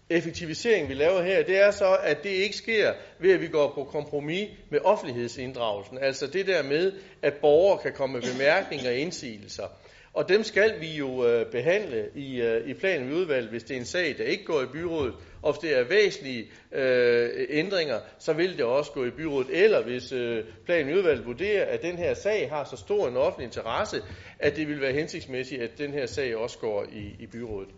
[0.10, 3.72] effektivisering, vi laver her, det er så, at det ikke sker ved, at vi går
[3.76, 5.98] på kompromis med offentlighedsinddragelsen.
[6.02, 6.92] Altså det der med,
[7.22, 9.68] at borgere kan komme med bemærkninger og indsigelser.
[10.14, 13.76] Og dem skal vi jo øh, behandle i, øh, i planen i udvalget, hvis det
[13.76, 15.14] er en sag, der ikke går i byrådet.
[15.42, 19.64] Og hvis det er væsentlige øh, ændringer, så vil det også gå i byrådet.
[19.64, 23.18] Eller hvis øh, planen i udvalget vurderer, at den her sag har så stor en
[23.18, 24.02] offentlig interesse,
[24.40, 27.70] at det vil være hensigtsmæssigt, at den her sag også går i, i byrådet.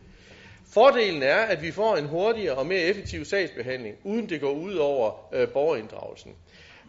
[0.73, 4.75] Fordelen er, at vi får en hurtigere og mere effektiv sagsbehandling, uden det går ud
[4.75, 6.35] over øh, borgerinddragelsen.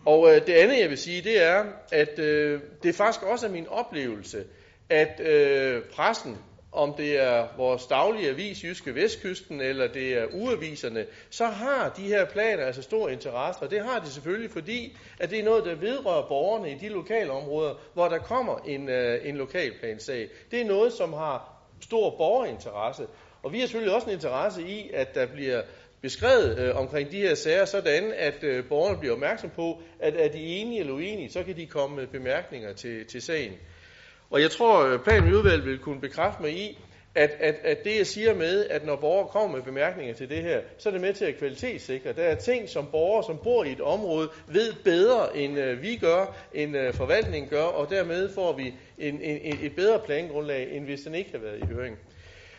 [0.07, 3.51] Og øh, det andet, jeg vil sige, det er, at øh, det faktisk også er
[3.51, 4.45] min oplevelse,
[4.91, 6.39] at øh, pressen,
[6.73, 12.03] om det er vores daglige avis, Jyske Vestkysten, eller det er uaviserne, så har de
[12.03, 15.65] her planer altså stor interesse, og det har de selvfølgelig, fordi at det er noget,
[15.65, 20.29] der vedrører borgerne i de lokale områder, hvor der kommer en, øh, en lokalplansag.
[20.51, 23.07] Det er noget, som har stor borgerinteresse,
[23.43, 25.63] og vi har selvfølgelig også en interesse i, at der bliver
[26.03, 30.29] beskrevet øh, omkring de her sager, sådan at øh, borgerne bliver opmærksom på, at er
[30.29, 33.53] de enige eller uenige, så kan de komme med bemærkninger til, til sagen.
[34.31, 36.79] Og jeg tror, øh, planen i udvalget vil kunne bekræfte mig i,
[37.17, 40.43] at, at, at det jeg siger med, at når borgere kommer med bemærkninger til det
[40.43, 42.13] her, så er det med til at kvalitetssikre.
[42.13, 45.97] Der er ting, som borgere, som bor i et område, ved bedre, end øh, vi
[45.97, 50.85] gør, end øh, forvaltningen gør, og dermed får vi en, en, et bedre plangrundlag, end
[50.85, 51.97] hvis den ikke har været i høring.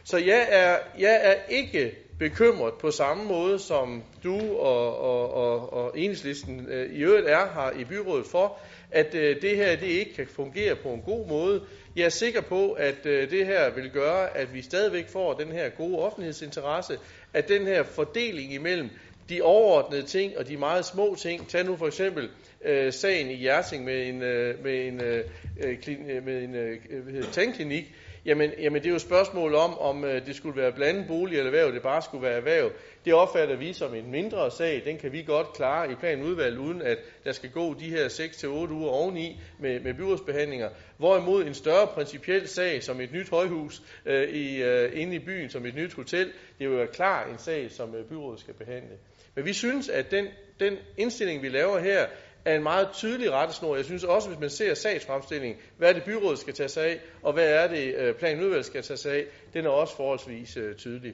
[0.04, 5.74] Så jeg er, jeg er ikke bekymret på samme måde, som du og, og, og,
[5.74, 8.60] og enhedslisten øh, i øvrigt er her i byrådet for,
[8.92, 11.62] at øh, det her det ikke kan fungere på en god måde.
[11.96, 15.52] Jeg er sikker på, at øh, det her vil gøre, at vi stadigvæk får den
[15.52, 16.98] her gode offentlighedsinteresse,
[17.34, 18.90] at den her fordeling imellem
[19.30, 21.50] de overordnede ting og de meget små ting.
[21.50, 22.30] Tag nu for eksempel
[22.66, 25.24] øh, sagen i Hjerting med en, øh, med en, øh,
[25.64, 27.94] øh klin, øh, med en øh, tandklinik.
[28.28, 31.38] Jamen, jamen det er jo et spørgsmål om, om øh, det skulle være blandet bolig
[31.38, 32.72] eller erhverv, det bare skulle være erhverv.
[33.06, 34.82] Det opfatter vi som en mindre sag.
[34.86, 38.48] Den kan vi godt klare i planudvalget, uden at der skal gå de her 6-8
[38.48, 40.70] uger oveni med, med byrådsbehandlinger.
[40.98, 45.50] Hvorimod en større principiel sag, som et nyt højhus øh, i, øh, inde i byen,
[45.50, 48.98] som et nyt hotel, det vil være klar en sag, som øh, byrådet skal behandle.
[49.36, 50.28] Men vi synes, at den,
[50.60, 52.06] den indstilling, vi laver her,
[52.46, 53.76] er en meget tydelig rettesnor.
[53.76, 57.00] Jeg synes også, hvis man ser sagsfremstillingen, hvad er det byrådet skal tage sig af,
[57.24, 60.76] og hvad er det øh, planudvalget skal tage sig af, den er også forholdsvis øh,
[60.76, 61.14] tydelig.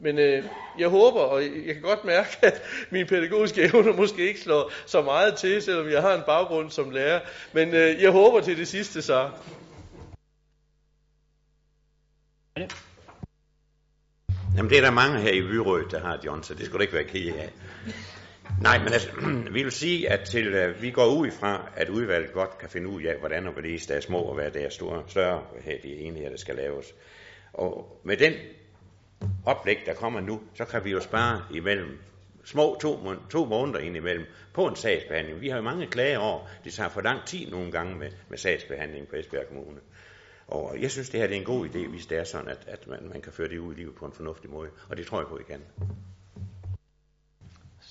[0.00, 0.44] Men øh,
[0.78, 5.02] jeg håber, og jeg kan godt mærke, at mine pædagogiske evner måske ikke slår så
[5.02, 7.20] meget til, selvom jeg har en baggrund som lærer.
[7.52, 9.30] Men øh, jeg håber til det sidste så.
[14.56, 16.94] Jamen det er der mange her i byrådet, der har, John, så det skulle ikke
[16.94, 17.52] være ked af.
[18.60, 19.10] Nej, men altså,
[19.56, 22.88] vi vil sige, at til, uh, vi går ud ifra, at udvalget godt kan finde
[22.88, 25.76] ud af, hvordan og hvorledes der er små, og hvad der er store, større her,
[25.82, 26.94] de enheder, der skal laves.
[27.52, 28.32] Og med den
[29.46, 31.98] oplæg, der kommer nu, så kan vi jo spare imellem
[32.44, 32.98] små to,
[33.30, 35.40] to måneder ind imellem på en sagsbehandling.
[35.40, 38.38] Vi har jo mange klager over, det tager for lang tid nogle gange med, med
[38.38, 39.80] sagsbehandling på Esbjerg Kommune.
[40.46, 42.64] Og jeg synes, det her det er en god idé, hvis det er sådan, at,
[42.66, 44.70] at man, man kan føre det ud i livet på en fornuftig måde.
[44.88, 45.62] Og det tror jeg på, I kan.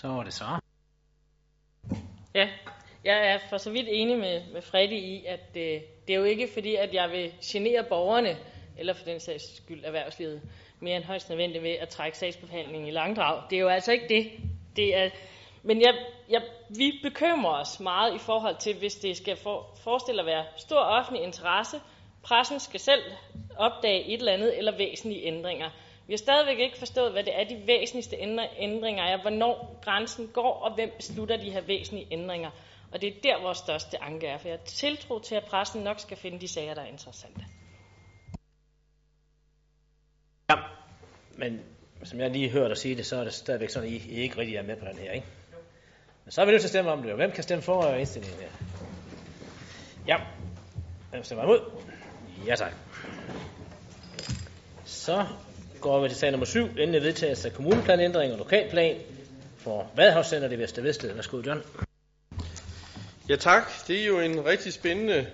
[0.03, 0.45] Så var det så.
[2.35, 2.49] Ja,
[3.03, 6.23] jeg er for så vidt enig med, med Freddy i, at øh, det er jo
[6.23, 8.37] ikke fordi, at jeg vil genere borgerne,
[8.77, 10.41] eller for den sags skyld erhvervslivet,
[10.79, 13.43] mere end højst nødvendigt ved at trække sagsbehandlingen i langdrag.
[13.49, 14.31] Det er jo altså ikke det.
[14.75, 15.09] Det er
[15.63, 15.93] Men jeg,
[16.29, 20.45] jeg, vi bekymrer os meget i forhold til, hvis det skal for, forestille at være
[20.57, 21.77] stor offentlig interesse,
[22.23, 23.03] pressen skal selv
[23.57, 25.69] opdage et eller andet eller væsentlige ændringer.
[26.07, 28.15] Vi har stadigvæk ikke forstået, hvad det er, de væsentligste
[28.57, 32.49] ændringer er, hvornår grænsen går, og hvem beslutter de her væsentlige ændringer.
[32.91, 35.83] Og det er der, vores største anke er, for jeg har tiltro til, at pressen
[35.83, 37.45] nok skal finde de sager, der er interessante.
[40.49, 40.55] Ja,
[41.37, 41.61] men
[42.03, 44.15] som jeg lige hørte dig sige det, så er det stadigvæk sådan, at I, I
[44.15, 45.27] ikke rigtig er med på den her, ikke?
[46.25, 47.81] Men så er vi nødt til at stemme om det, og hvem kan stemme for
[47.81, 48.49] øh, indstillingen her?
[50.07, 50.17] Ja,
[51.09, 51.71] hvem stemmer imod?
[52.47, 52.73] Ja tak.
[54.85, 55.25] Så
[55.83, 58.95] går vi til sag nummer 7, endelig vedtagelse af kommuneplanændring og lokalplan
[59.57, 61.13] for Vadhavscenter i Vestervested.
[61.13, 61.61] Værsgo, John.
[63.29, 65.27] Ja tak, det er jo en rigtig spændende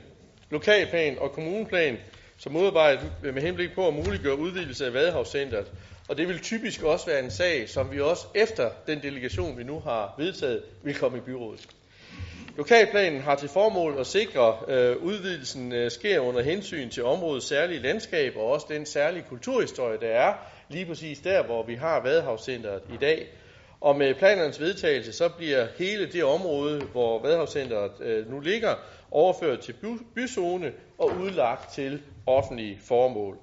[0.49, 1.97] lokalplan og kommuneplan,
[2.37, 5.71] som udarbejdet med henblik på at muliggøre udvidelse af Vadehavscenteret.
[6.07, 9.63] Og det vil typisk også være en sag, som vi også efter den delegation, vi
[9.63, 11.67] nu har vedtaget, vil komme i byrådet.
[12.59, 17.79] Lokalplanen har til formål at sikre, at udvidelsen øh, sker under hensyn til områdets særlige
[17.79, 20.33] landskab og også den særlige kulturhistorie, der er
[20.69, 23.27] lige præcis der, hvor vi har Vadehavscenteret i dag.
[23.81, 28.75] Og med planernes vedtagelse, så bliver hele det område, hvor Vadehavscenteret øh, nu ligger,
[29.11, 29.75] overført til
[30.15, 33.37] byzone og udlagt til offentlige formål.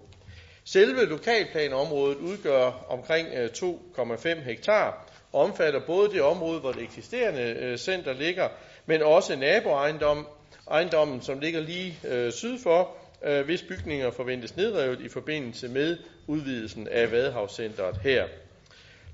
[0.64, 8.12] Selve lokalplanområdet udgør omkring 2,5 hektar og omfatter både det område, hvor det eksisterende center
[8.12, 8.48] ligger,
[8.86, 10.26] men også naboejendommen,
[10.70, 15.98] ejendommen, som ligger lige øh, syd for, øh, hvis bygninger forventes nedrevet i forbindelse med
[16.26, 18.24] udvidelsen af Vadehavscenteret her.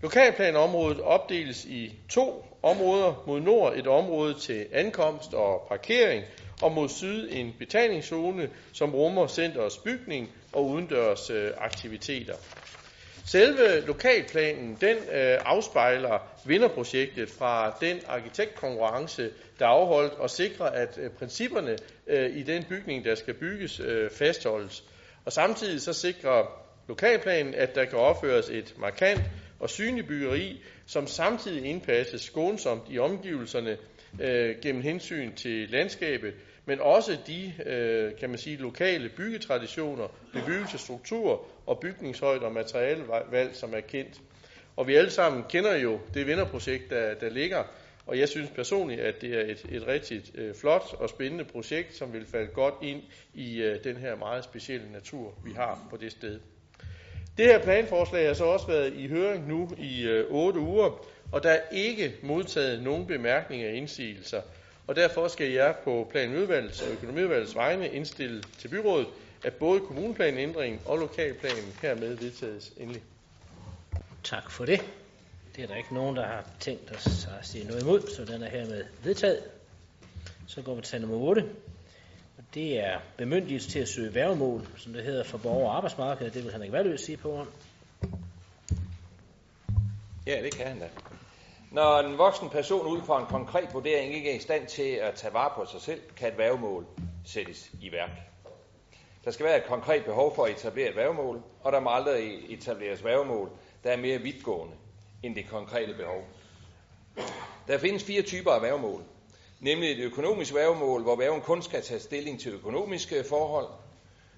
[0.03, 3.25] Lokalplanområdet opdeles i to områder.
[3.27, 6.25] Mod nord et område til ankomst og parkering,
[6.63, 12.35] og mod syd en betalingszone, som rummer centerets bygning og udendørs øh, aktiviteter.
[13.27, 20.99] Selve lokalplanen den øh, afspejler vinderprojektet fra den arkitektkonkurrence, der er afholdt, og sikrer, at
[21.03, 24.85] øh, principperne øh, i den bygning, der skal bygges, øh, fastholdes.
[25.25, 29.23] Og samtidig så sikrer lokalplanen, at der kan opføres et markant
[29.61, 33.77] og synligt byggeri, som samtidig indpasses skånsomt i omgivelserne
[34.21, 36.35] øh, gennem hensyn til landskabet,
[36.67, 43.75] men også de, øh, kan man sige, lokale byggetraditioner, bebyggelsestruktur og bygningshøjde og materialevalg, som
[43.75, 44.21] er kendt.
[44.77, 47.65] Og vi alle sammen kender jo det vinderprojekt, der, der ligger,
[48.07, 51.97] og jeg synes personligt, at det er et, et rigtig øh, flot og spændende projekt,
[51.97, 53.03] som vil falde godt ind
[53.35, 56.41] i øh, den her meget specielle natur, vi har på det sted.
[57.39, 61.43] Det her planforslag har så også været i høring nu i øh, 8 uger, og
[61.43, 64.41] der er ikke modtaget nogen bemærkninger og indsigelser.
[64.87, 69.07] Og derfor skal jeg på planudvalgets og økonomiudvalgets vegne indstille til byrådet,
[69.45, 73.03] at både kommuneplanændringen og lokalplanen hermed vedtages endelig.
[74.25, 74.81] Tak for det.
[75.57, 78.51] Det er der ikke nogen, der har tænkt at sige noget imod, så den er
[78.51, 79.43] hermed vedtaget.
[80.47, 81.45] Så går vi til nummer 8.
[82.39, 86.35] Og det er bemyndigelse til at søge værgemål, som det hedder for borger- og arbejdsmarkedet.
[86.35, 87.47] Det vil han ikke være sige på.
[90.27, 90.89] Ja, det kan han da.
[91.71, 95.15] Når en voksen person ud fra en konkret vurdering ikke er i stand til at
[95.15, 96.87] tage vare på sig selv, kan et værgemål
[97.25, 98.32] sættes i værk.
[99.25, 102.53] Der skal være et konkret behov for at etablere et værgemål, og der må aldrig
[102.53, 103.51] etableres værgemål,
[103.85, 104.75] der er mere vidtgående
[105.23, 106.25] end det konkrete behov.
[107.69, 109.03] Der findes fire typer af værgemål.
[109.61, 113.67] Nemlig et økonomisk værgemål, hvor værgen kun skal tage stilling til økonomiske forhold,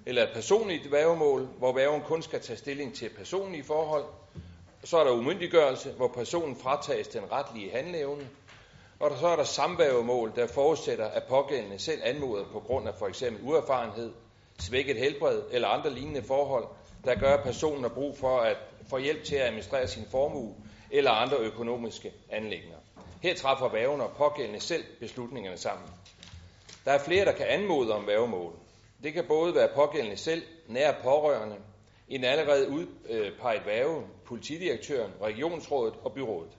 [0.07, 4.05] eller et personligt værgemål, hvor værgen kun skal tage stilling til personlige forhold,
[4.85, 8.29] så er der umyndiggørelse, hvor personen fratages den retlige handleevne.
[9.01, 12.95] Og der, så er der samværgemål, der forudsætter, at pågældende selv anmoder på grund af
[12.95, 14.13] for eksempel uerfarenhed,
[14.59, 16.65] svækket helbred eller andre lignende forhold,
[17.05, 18.57] der gør, at personen har brug for at
[18.91, 20.55] få hjælp til at administrere sin formue
[20.91, 22.77] eller andre økonomiske anlægner.
[23.23, 25.89] Her træffer værgen og pågældende selv beslutningerne sammen.
[26.85, 28.53] Der er flere, der kan anmode om værgemål.
[29.03, 31.57] Det kan både være pågældende selv, nære pårørende,
[32.09, 36.51] en allerede udpeget værge, politidirektøren, regionsrådet og byrådet.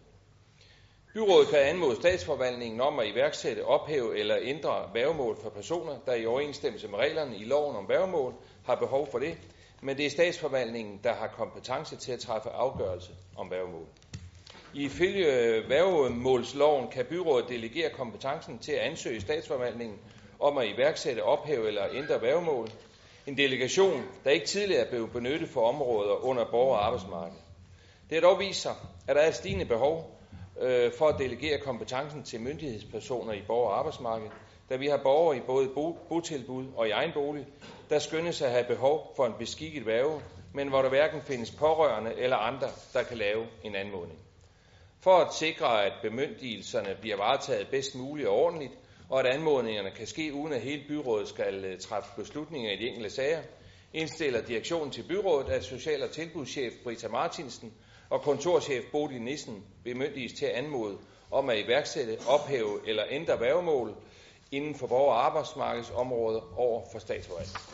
[1.16, 6.26] Byrådet kan anmode statsforvaltningen om at iværksætte, ophæve eller ændre værgemål for personer, der i
[6.26, 8.34] overensstemmelse med reglerne i loven om værgemål
[8.66, 9.38] har behov for det,
[9.82, 13.86] men det er statsforvaltningen, der har kompetence til at træffe afgørelse om værgemål.
[14.74, 15.26] Ifølge
[15.70, 20.00] værgemålsloven kan byrådet delegere kompetencen til at ansøge statsforvaltningen
[20.40, 22.70] om at iværksætte, ophæve eller ændre værgemål,
[23.28, 27.42] en delegation, der ikke tidligere blev benyttet for områder under borger- og arbejdsmarkedet.
[28.10, 28.76] Det har dog vist sig,
[29.08, 30.15] at der er et stigende behov
[30.62, 34.32] øh, for at delegere kompetencen til myndighedspersoner i borger- og arbejdsmarkedet,
[34.70, 37.46] da vi har borgere i både bo- botilbud og i egen bolig,
[37.90, 40.22] der skyndes at have behov for en beskikket værge,
[40.54, 44.20] men hvor der hverken findes pårørende eller andre, der kan lave en anmodning.
[45.00, 48.74] for at sikre, at bemyndigelserne bliver varetaget bedst muligt og ordentligt,
[49.10, 52.88] og at anmodningerne kan ske uden at hele byrådet skal øh, træffe beslutninger i de
[52.88, 53.42] enkelte sager,
[53.94, 57.74] indstiller direktionen til byrådet, at social- og tilbudschef Brita Martinsen
[58.10, 60.98] og kontorchef Bodil Nissen bemyndiges til at anmode
[61.32, 63.96] om at iværksætte, ophæve eller ændre værgemål
[64.52, 67.70] inden for borger- og arbejdsmarkedsområdet over for statsforvaltningen.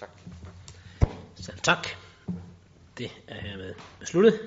[0.00, 0.10] Tak.
[1.36, 1.88] Selv tak.
[2.98, 4.40] Det er hermed besluttet.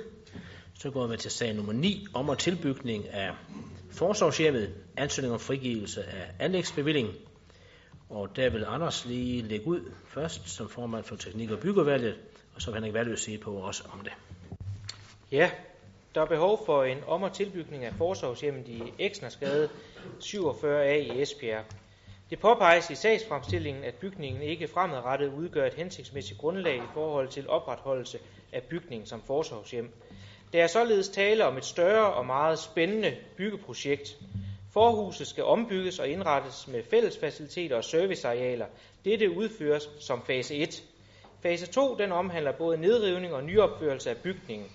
[0.74, 3.32] Så går vi til sag nummer 9 om at tilbygning af
[3.92, 7.10] forsorgshjemmet, ansøgning om frigivelse af anlægsbevilling.
[8.10, 12.16] Og der vil Anders lige lægge ud først som formand for Teknik- og Byggeudvalget,
[12.56, 14.14] og så vil Henrik Valø sige på os om det.
[15.34, 15.52] Ja,
[16.16, 19.70] der er behov for en om- og tilbygning af forsorgshjemmet i Eksnersgade
[20.20, 21.64] 47A i Esbjerg.
[22.30, 27.50] Det påpeges i sagsfremstillingen, at bygningen ikke fremadrettet udgør et hensigtsmæssigt grundlag i forhold til
[27.50, 28.20] opretholdelse
[28.52, 29.92] af bygningen som forsorgshjem.
[30.54, 34.18] Der er således tale om et større og meget spændende byggeprojekt.
[34.74, 38.66] Forhuset skal ombygges og indrettes med fællesfaciliteter og servicearealer.
[39.06, 40.84] Dette udføres som fase 1.
[41.42, 44.72] Fase 2 den omhandler både nedrivning og nyopførelse af bygningen.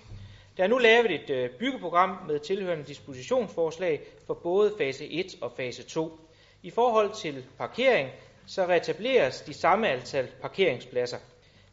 [0.59, 5.51] Der er nu lavet et øh, byggeprogram med tilhørende dispositionsforslag for både fase 1 og
[5.57, 6.19] fase 2.
[6.63, 8.09] I forhold til parkering,
[8.47, 11.17] så reetableres de samme antal parkeringspladser.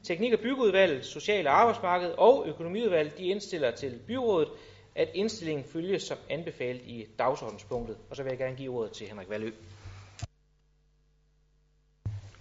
[0.05, 4.49] Teknik- og byggeudvalget, Social- og Arbejdsmarked og Økonomiudvalget de indstiller til byrådet,
[4.95, 7.97] at indstillingen følges som anbefalet i dagsordenspunktet.
[8.11, 9.51] Og så vil jeg gerne give ordet til Henrik Valø.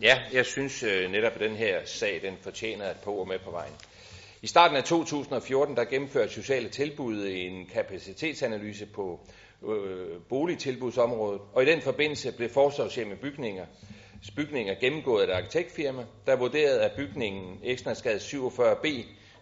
[0.01, 3.39] Ja, jeg synes øh, netop, at den her sag, den fortjener at på og med
[3.39, 3.73] på vejen.
[4.45, 9.19] I starten af 2014, der gennemførte Sociale Tilbud en kapacitetsanalyse på
[9.67, 13.65] øh, boligtilbudsområdet, og i den forbindelse blev forsorgshjemme bygninger,
[14.35, 18.87] bygninger gennemgået af et arkitektfirma, der vurderede, at bygningen Eksnersgade 47B,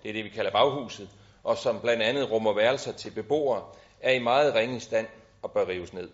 [0.04, 1.10] det er det, vi kalder baghuset,
[1.44, 3.64] og som blandt andet rummer værelser til beboere,
[4.02, 5.08] er i meget ringe stand
[5.42, 6.10] og bør rives ned.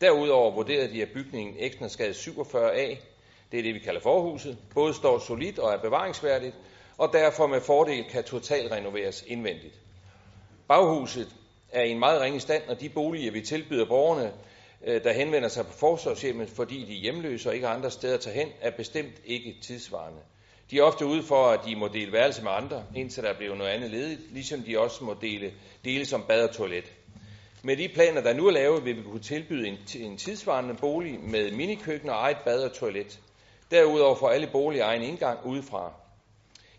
[0.00, 2.96] Derudover vurderede de, at bygningen Eksnersgade 47A,
[3.52, 6.54] det er det, vi kalder forhuset, både står solidt og er bevaringsværdigt,
[7.02, 9.74] og derfor med fordel kan totalrenoveres indvendigt.
[10.68, 11.28] Baghuset
[11.72, 14.32] er i en meget ringe stand, og de boliger, vi tilbyder borgerne,
[14.86, 18.14] øh, der henvender sig på forsorgshjemmet, fordi de er hjemløse og ikke har andre steder
[18.14, 20.20] at tage hen, er bestemt ikke tidsvarende.
[20.70, 23.54] De er ofte ude for, at de må dele værelse med andre, indtil der bliver
[23.54, 25.52] noget andet ledigt, ligesom de også må dele,
[25.84, 26.92] dele som bad og toilet.
[27.62, 31.20] Med de planer, der nu er lavet, vil vi kunne tilbyde en, en tidsvarende bolig
[31.20, 33.20] med minikøkken og eget bad og toilet.
[33.70, 35.92] Derudover får alle boliger egen indgang udefra.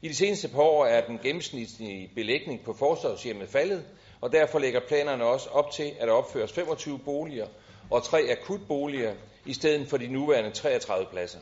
[0.04, 3.86] I de seneste par år er den gennemsnitlige belægning på forsorgshjemmet faldet,
[4.22, 7.48] og derfor lægger planerne også op til, at der opføres 25 boliger
[7.90, 9.14] og tre akutboliger
[9.46, 11.40] i stedet for de nuværende 33 pladser.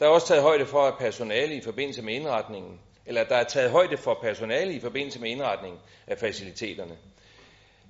[0.00, 3.44] Der er også taget højde for, at personale i forbindelse med indretningen, eller der er
[3.44, 6.96] taget højde for personale i forbindelse med indretningen af faciliteterne.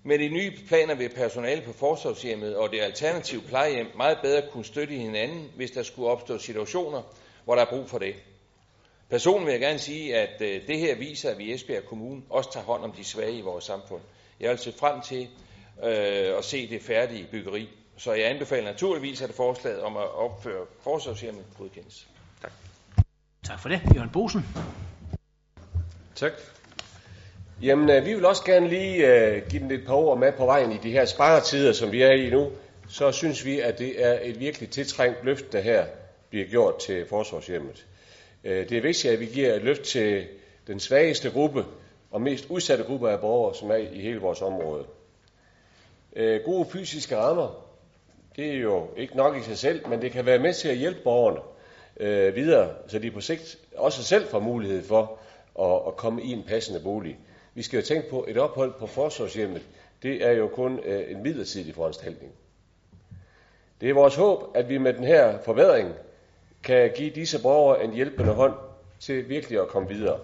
[0.04, 4.64] Med de nye planer vil personale på forsorgshjemmet og det alternative plejehjem meget bedre kunne
[4.64, 7.02] støtte hinanden, hvis der skulle opstå situationer,
[7.44, 8.14] hvor der er brug for det.
[9.10, 12.22] Personligt vil jeg gerne sige, at øh, det her viser, at vi i Esbjerg Kommune
[12.30, 14.00] også tager hånd om de svage i vores samfund.
[14.40, 15.28] Jeg vil se frem til
[15.84, 17.68] øh, at se det færdige byggeri.
[17.96, 22.08] Så jeg anbefaler naturligvis, at forslaget om at opføre forsorgshjemmet godkendes.
[22.42, 22.52] Tak.
[23.46, 23.80] Tak for det.
[23.94, 24.46] Jørgen Bosen.
[26.14, 26.32] Tak.
[27.62, 30.46] Jamen, øh, vi vil også gerne lige øh, give den et par ord med på
[30.46, 32.50] vejen i de her sparetider, som vi er i nu.
[32.88, 35.86] Så synes vi, at det er et virkelig tiltrængt løft, der her
[36.30, 37.86] bliver gjort til forsvarshjemmet.
[38.44, 40.26] Øh, det er vigtigt, at vi giver et løft til
[40.66, 41.64] den svageste gruppe
[42.10, 44.84] og mest udsatte gruppe af borgere, som er i hele vores område.
[46.16, 47.66] Øh, gode fysiske rammer,
[48.36, 50.76] det er jo ikke nok i sig selv, men det kan være med til at
[50.76, 51.40] hjælpe borgerne
[51.96, 55.18] øh, videre, så de på sigt også selv får mulighed for
[55.60, 57.18] at, at komme i en passende bolig.
[57.54, 59.62] Vi skal jo tænke på, et ophold på forsorgshjemmet,
[60.02, 62.32] det er jo kun øh, en midlertidig foranstaltning.
[63.80, 65.94] Det er vores håb, at vi med den her forbedring
[66.62, 68.54] kan give disse borgere en hjælpende hånd
[69.00, 70.20] til virkelig at komme videre.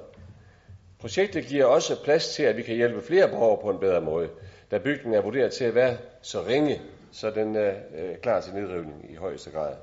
[0.99, 4.29] Projektet giver også plads til, at vi kan hjælpe flere borgere på en bedre måde,
[4.71, 6.81] da bygningen er vurderet til at være så ringe,
[7.13, 9.75] så den er øh, klar til nedrivning i højeste grad.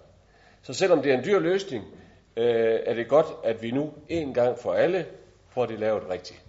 [0.62, 1.84] Så selvom det er en dyr løsning,
[2.38, 5.06] øh, er det godt, at vi nu en gang for alle
[5.50, 6.42] får det lavet rigtigt.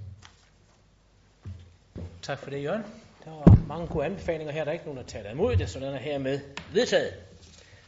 [2.22, 2.82] Tak for det, Jørgen.
[3.24, 4.64] Der var mange gode anbefalinger her.
[4.64, 6.40] Der er ikke nogen, der tager imod det, så den er hermed
[6.72, 7.14] vedtaget.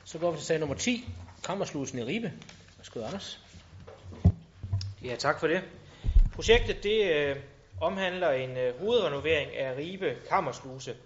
[0.05, 1.09] Så går vi til sag nummer 10.
[1.47, 2.33] Kammerslusen i Ribe.
[2.77, 3.41] Værsgo, Anders.
[5.05, 5.63] Ja, tak for det.
[6.35, 7.37] Projektet det øh,
[7.81, 10.97] omhandler en øh, hovedrenovering af Ribe Kammersluse.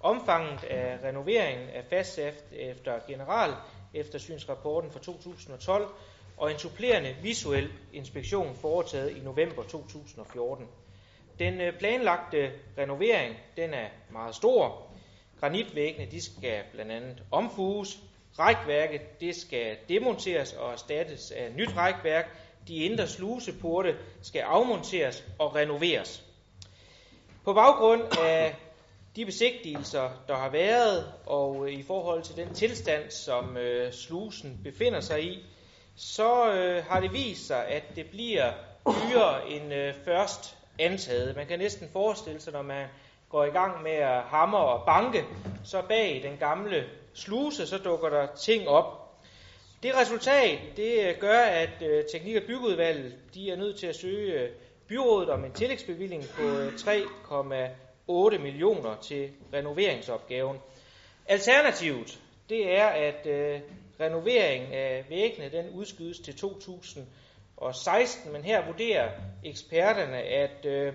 [0.00, 3.50] Omfanget af renoveringen er fastsat efter general
[3.94, 5.88] eftersynsrapporten fra 2012
[6.36, 10.66] og en supplerende visuel inspektion foretaget i november 2014.
[11.38, 14.82] Den øh, planlagte renovering den er meget stor.
[15.40, 17.98] Granitvæggene de skal blandt andet omfuges.
[18.38, 22.36] Rækværket det skal demonteres og erstattes af nyt rækværk.
[22.68, 26.24] De indre sluseporte skal afmonteres og renoveres.
[27.44, 28.56] På baggrund af
[29.16, 34.60] de besigtigelser, der har været, og øh, i forhold til den tilstand, som øh, slusen
[34.64, 35.44] befinder sig i,
[35.96, 38.52] så øh, har det vist sig, at det bliver
[38.86, 41.36] dyrere end øh, først antaget.
[41.36, 42.86] Man kan næsten forestille sig, når man
[43.28, 45.24] går i gang med at hamre og banke,
[45.64, 46.84] så bag den gamle
[47.14, 49.00] sluse, så dukker der ting op.
[49.82, 53.96] Det resultat, det øh, gør, at øh, Teknik- og Byggeudvalget, de er nødt til at
[53.96, 54.50] søge øh,
[54.88, 60.56] byrådet om en tillægsbevilling på øh, 3,8 millioner til renoveringsopgaven.
[61.26, 63.60] Alternativet, det er, at øh,
[64.00, 69.10] renovering af væggene, den udskydes til 2016, men her vurderer
[69.44, 70.92] eksperterne, at øh,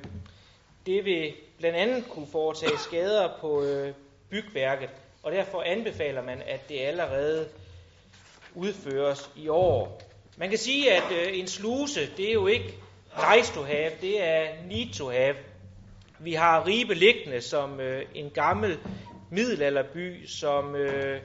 [0.85, 3.93] det vil blandt andet kunne foretage skader på øh,
[4.29, 4.89] bygværket,
[5.25, 7.47] og derfor anbefaler man, at det allerede
[8.55, 10.01] udføres i år.
[10.37, 12.73] Man kan sige, at øh, en sluse, det er jo ikke
[13.35, 15.35] nice to have, det er need to have.
[16.19, 18.79] Vi har Ribe liggende som øh, en gammel
[19.31, 21.21] middelalderby, som øh,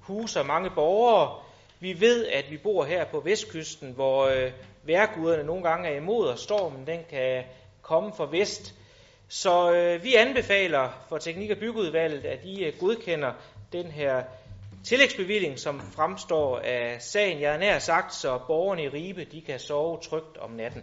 [0.00, 1.38] huser mange borgere.
[1.80, 6.28] Vi ved, at vi bor her på vestkysten, hvor øh, værguderne nogle gange er imod,
[6.28, 7.44] og stormen den kan
[7.82, 8.74] komme fra vest.
[9.28, 13.32] Så øh, vi anbefaler for Teknik- og Byggeudvalget, at I øh, godkender
[13.72, 14.24] den her
[14.84, 17.40] tillægsbevilling, som fremstår af sagen.
[17.40, 20.82] Jeg er nær sagt, så borgerne i Ribe de kan sove trygt om natten.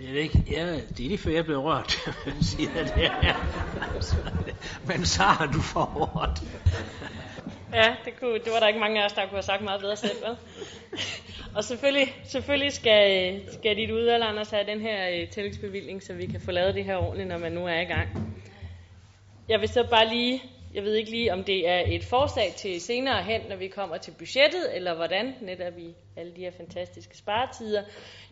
[0.00, 1.92] Jeg ved ikke, jeg, det er lige før jeg blev rørt,
[2.50, 3.34] siger det her.
[4.86, 6.42] Men så har du for ordet.
[7.72, 9.80] Ja, det, kunne, det var der ikke mange af os, der kunne have sagt meget
[9.80, 10.36] bedre selv, vel?
[11.56, 16.26] Og selvfølgelig, selvfølgelig skal, skal dit udvalg, Anders, have den her øh, tillægsbevilling, så vi
[16.26, 18.08] kan få lavet det her ordentligt, når man nu er i gang.
[19.48, 20.42] Jeg vil så bare lige,
[20.74, 23.96] jeg ved ikke lige, om det er et forslag til senere hen, når vi kommer
[23.96, 27.82] til budgettet, eller hvordan, netop i alle de her fantastiske sparetider,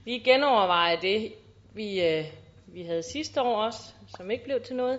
[0.04, 1.32] lige genoverveje det,
[1.74, 2.24] vi, øh,
[2.66, 4.98] vi havde sidste år også, som ikke blev til noget,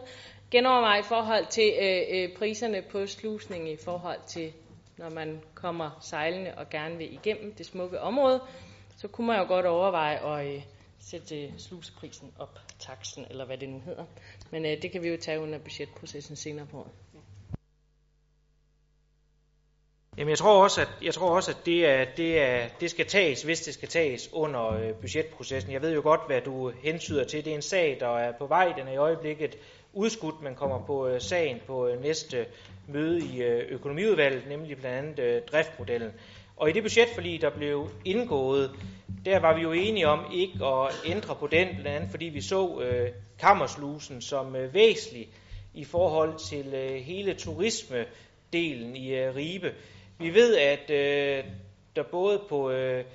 [0.51, 4.53] genoverveje i forhold til øh, øh, priserne på slusning i forhold til,
[4.97, 8.41] når man kommer sejlende og gerne vil igennem det smukke område,
[8.97, 10.61] så kunne man jo godt overveje at øh,
[10.99, 14.05] sætte øh, sluseprisen op, taksen eller hvad det nu hedder.
[14.51, 16.91] Men øh, det kan vi jo tage under budgetprocessen senere på året.
[20.17, 23.05] Jamen jeg tror også, at, jeg tror også, at det, er, det, er, det skal
[23.05, 25.73] tages, hvis det skal tages under øh, budgetprocessen.
[25.73, 27.45] Jeg ved jo godt, hvad du hensyder til.
[27.45, 28.73] Det er en sag, der er på vej.
[28.77, 29.57] Den er i øjeblikket
[29.93, 32.45] udskudt, men kommer på øh, sagen på øh, næste
[32.87, 36.11] møde i øh, økonomiudvalget, nemlig blandt andet øh, driftmodellen.
[36.57, 38.71] Og i det budgetforlig, der blev indgået,
[39.25, 42.41] der var vi jo enige om ikke at ændre på den, blandt andet fordi vi
[42.41, 45.29] så øh, kammerslusen som øh, væsentlig
[45.73, 49.73] i forhold til øh, hele turismedelen i øh, Ribe.
[50.19, 51.43] Vi ved, at øh,
[51.95, 53.05] der både på, øh,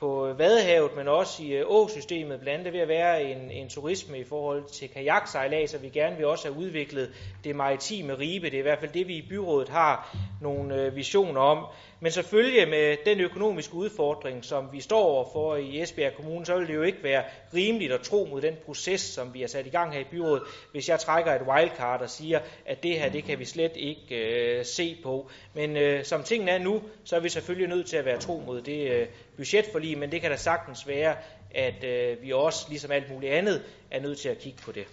[0.00, 4.18] på Vadehavet, men også i øh, åsystemet blandt andet ved at være en, en turisme
[4.18, 7.10] i forhold til kajaksejlads, og vi gerne vil også have udviklet
[7.44, 8.46] det maritime ribe.
[8.46, 11.66] Det er i hvert fald det, vi i byrådet har nogle øh, visioner om.
[12.00, 16.68] Men selvfølgelig med den økonomiske udfordring, som vi står overfor i Esbjerg Kommune, så vil
[16.68, 17.24] det jo ikke være
[17.54, 20.42] rimeligt at tro mod den proces, som vi har sat i gang her i byrådet,
[20.72, 24.16] hvis jeg trækker et wildcard og siger, at det her, det kan vi slet ikke
[24.16, 25.30] øh, se på.
[25.54, 28.42] Men øh, som tingene er nu, så er vi selvfølgelig nødt til at være tro
[28.46, 29.06] mod det øh,
[29.38, 31.16] budgetforlig, men det kan da sagtens være,
[31.54, 34.84] at øh, vi også, ligesom alt muligt andet, er nødt til at kigge på det.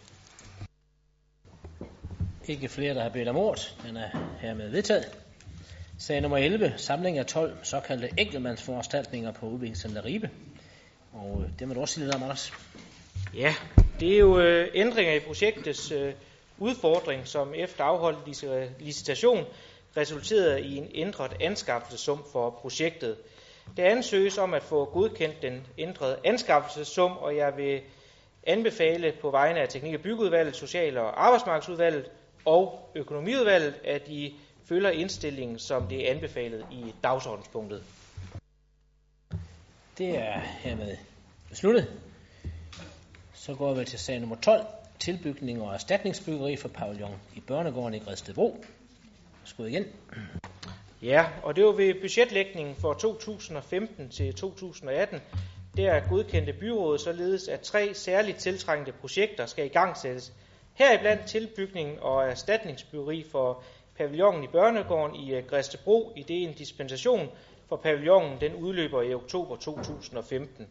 [2.47, 3.75] Ikke flere, der har bedt om ordet.
[3.87, 4.09] Den er
[4.39, 5.17] hermed vedtaget.
[5.99, 6.73] Sag nummer 11.
[6.77, 10.29] Samling af 12 såkaldte enkeltmandsforanstaltninger på udviklingscenter Ribe.
[11.13, 12.53] Og øh, det må du også sige lidt om, Anders.
[13.35, 13.55] Ja,
[13.99, 16.13] det er jo øh, ændringer i projektets øh,
[16.57, 18.19] udfordring, som efter afholdt
[18.79, 19.45] licitation
[19.97, 23.15] resulterede i en ændret anskaffelsessum for projektet.
[23.77, 27.81] Der ansøges om at få godkendt den ændrede anskaffelsessum, og jeg vil
[28.47, 32.05] anbefale på vegne af Teknik- og Byggeudvalget, Social- og Arbejdsmarkedsudvalget
[32.45, 34.35] og Økonomiudvalget, at I
[34.65, 37.83] følger indstillingen, som det er anbefalet i dagsordenspunktet.
[39.97, 40.97] Det er hermed
[41.49, 41.87] besluttet.
[43.33, 44.65] Så går vi til sag nummer 12.
[44.99, 48.65] Tilbygning og erstatningsbyggeri for pavillon i Børnegården i Gredstedbro.
[49.43, 49.85] Skud igen.
[51.05, 55.21] Ja, og det var ved budgetlægningen for 2015 til 2018.
[55.77, 60.33] Der godkendte byrådet således, at tre særligt tiltrængte projekter skal i gang sættes.
[60.73, 63.63] Heriblandt tilbygning og erstatningsbyggeri for
[63.97, 67.29] pavillonen i Børnegården i øh, Græstebro, i det en dispensation
[67.69, 70.67] for pavillonen den udløber i oktober 2015.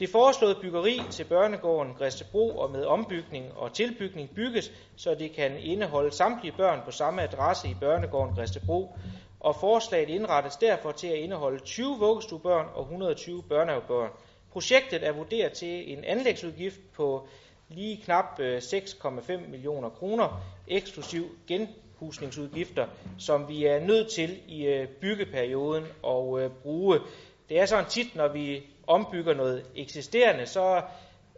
[0.00, 5.58] Det foreslåede byggeri til børnegården Græstebro og med ombygning og tilbygning bygges, så det kan
[5.58, 8.96] indeholde samtlige børn på samme adresse i børnegården Græstebro,
[9.42, 14.10] og forslaget indrettes derfor til at indeholde 20 vuggestuebørn og 120 børnehavebørn.
[14.52, 17.28] Projektet er vurderet til en anlægsudgift på
[17.68, 22.86] lige knap øh, 6,5 millioner kroner, eksklusiv genhusningsudgifter,
[23.18, 27.00] som vi er nødt til i øh, byggeperioden at øh, bruge.
[27.48, 30.82] Det er sådan tit, når vi ombygger noget eksisterende, så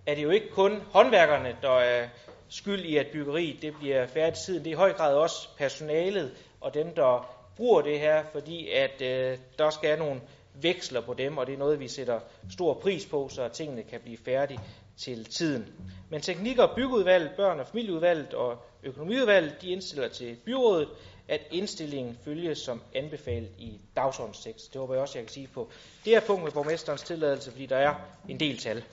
[0.07, 2.09] er det jo ikke kun håndværkerne, der er
[2.49, 4.65] skyld i, at byggeriet det bliver færdigt tiden.
[4.65, 9.03] Det er i høj grad også personalet og dem, der bruger det her, fordi at
[9.03, 10.21] øh, der skal nogle
[10.55, 12.21] veksler på dem, og det er noget, vi sætter
[12.51, 14.61] stor pris på, så tingene kan blive færdige
[14.97, 15.67] til tiden.
[16.11, 20.89] Men teknik- og byggeudvalget, børn- og familieudvalget og økonomiudvalget, de indstiller til byrådet,
[21.29, 24.73] at indstillingen følges som anbefalet i dagsordenstekst.
[24.73, 25.71] Det håber jeg også, jeg kan sige på
[26.05, 27.95] det her punkt med borgmesterens tilladelse, fordi der er
[28.29, 28.85] en del tal.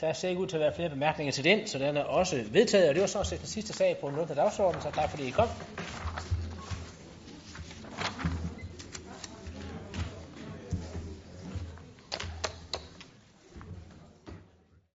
[0.00, 2.42] Der ser ikke ud til at være flere bemærkninger til den, så den er også
[2.50, 5.28] vedtaget, og det var så også den sidste sag på den dagsorden, så tak fordi
[5.28, 5.48] I kom.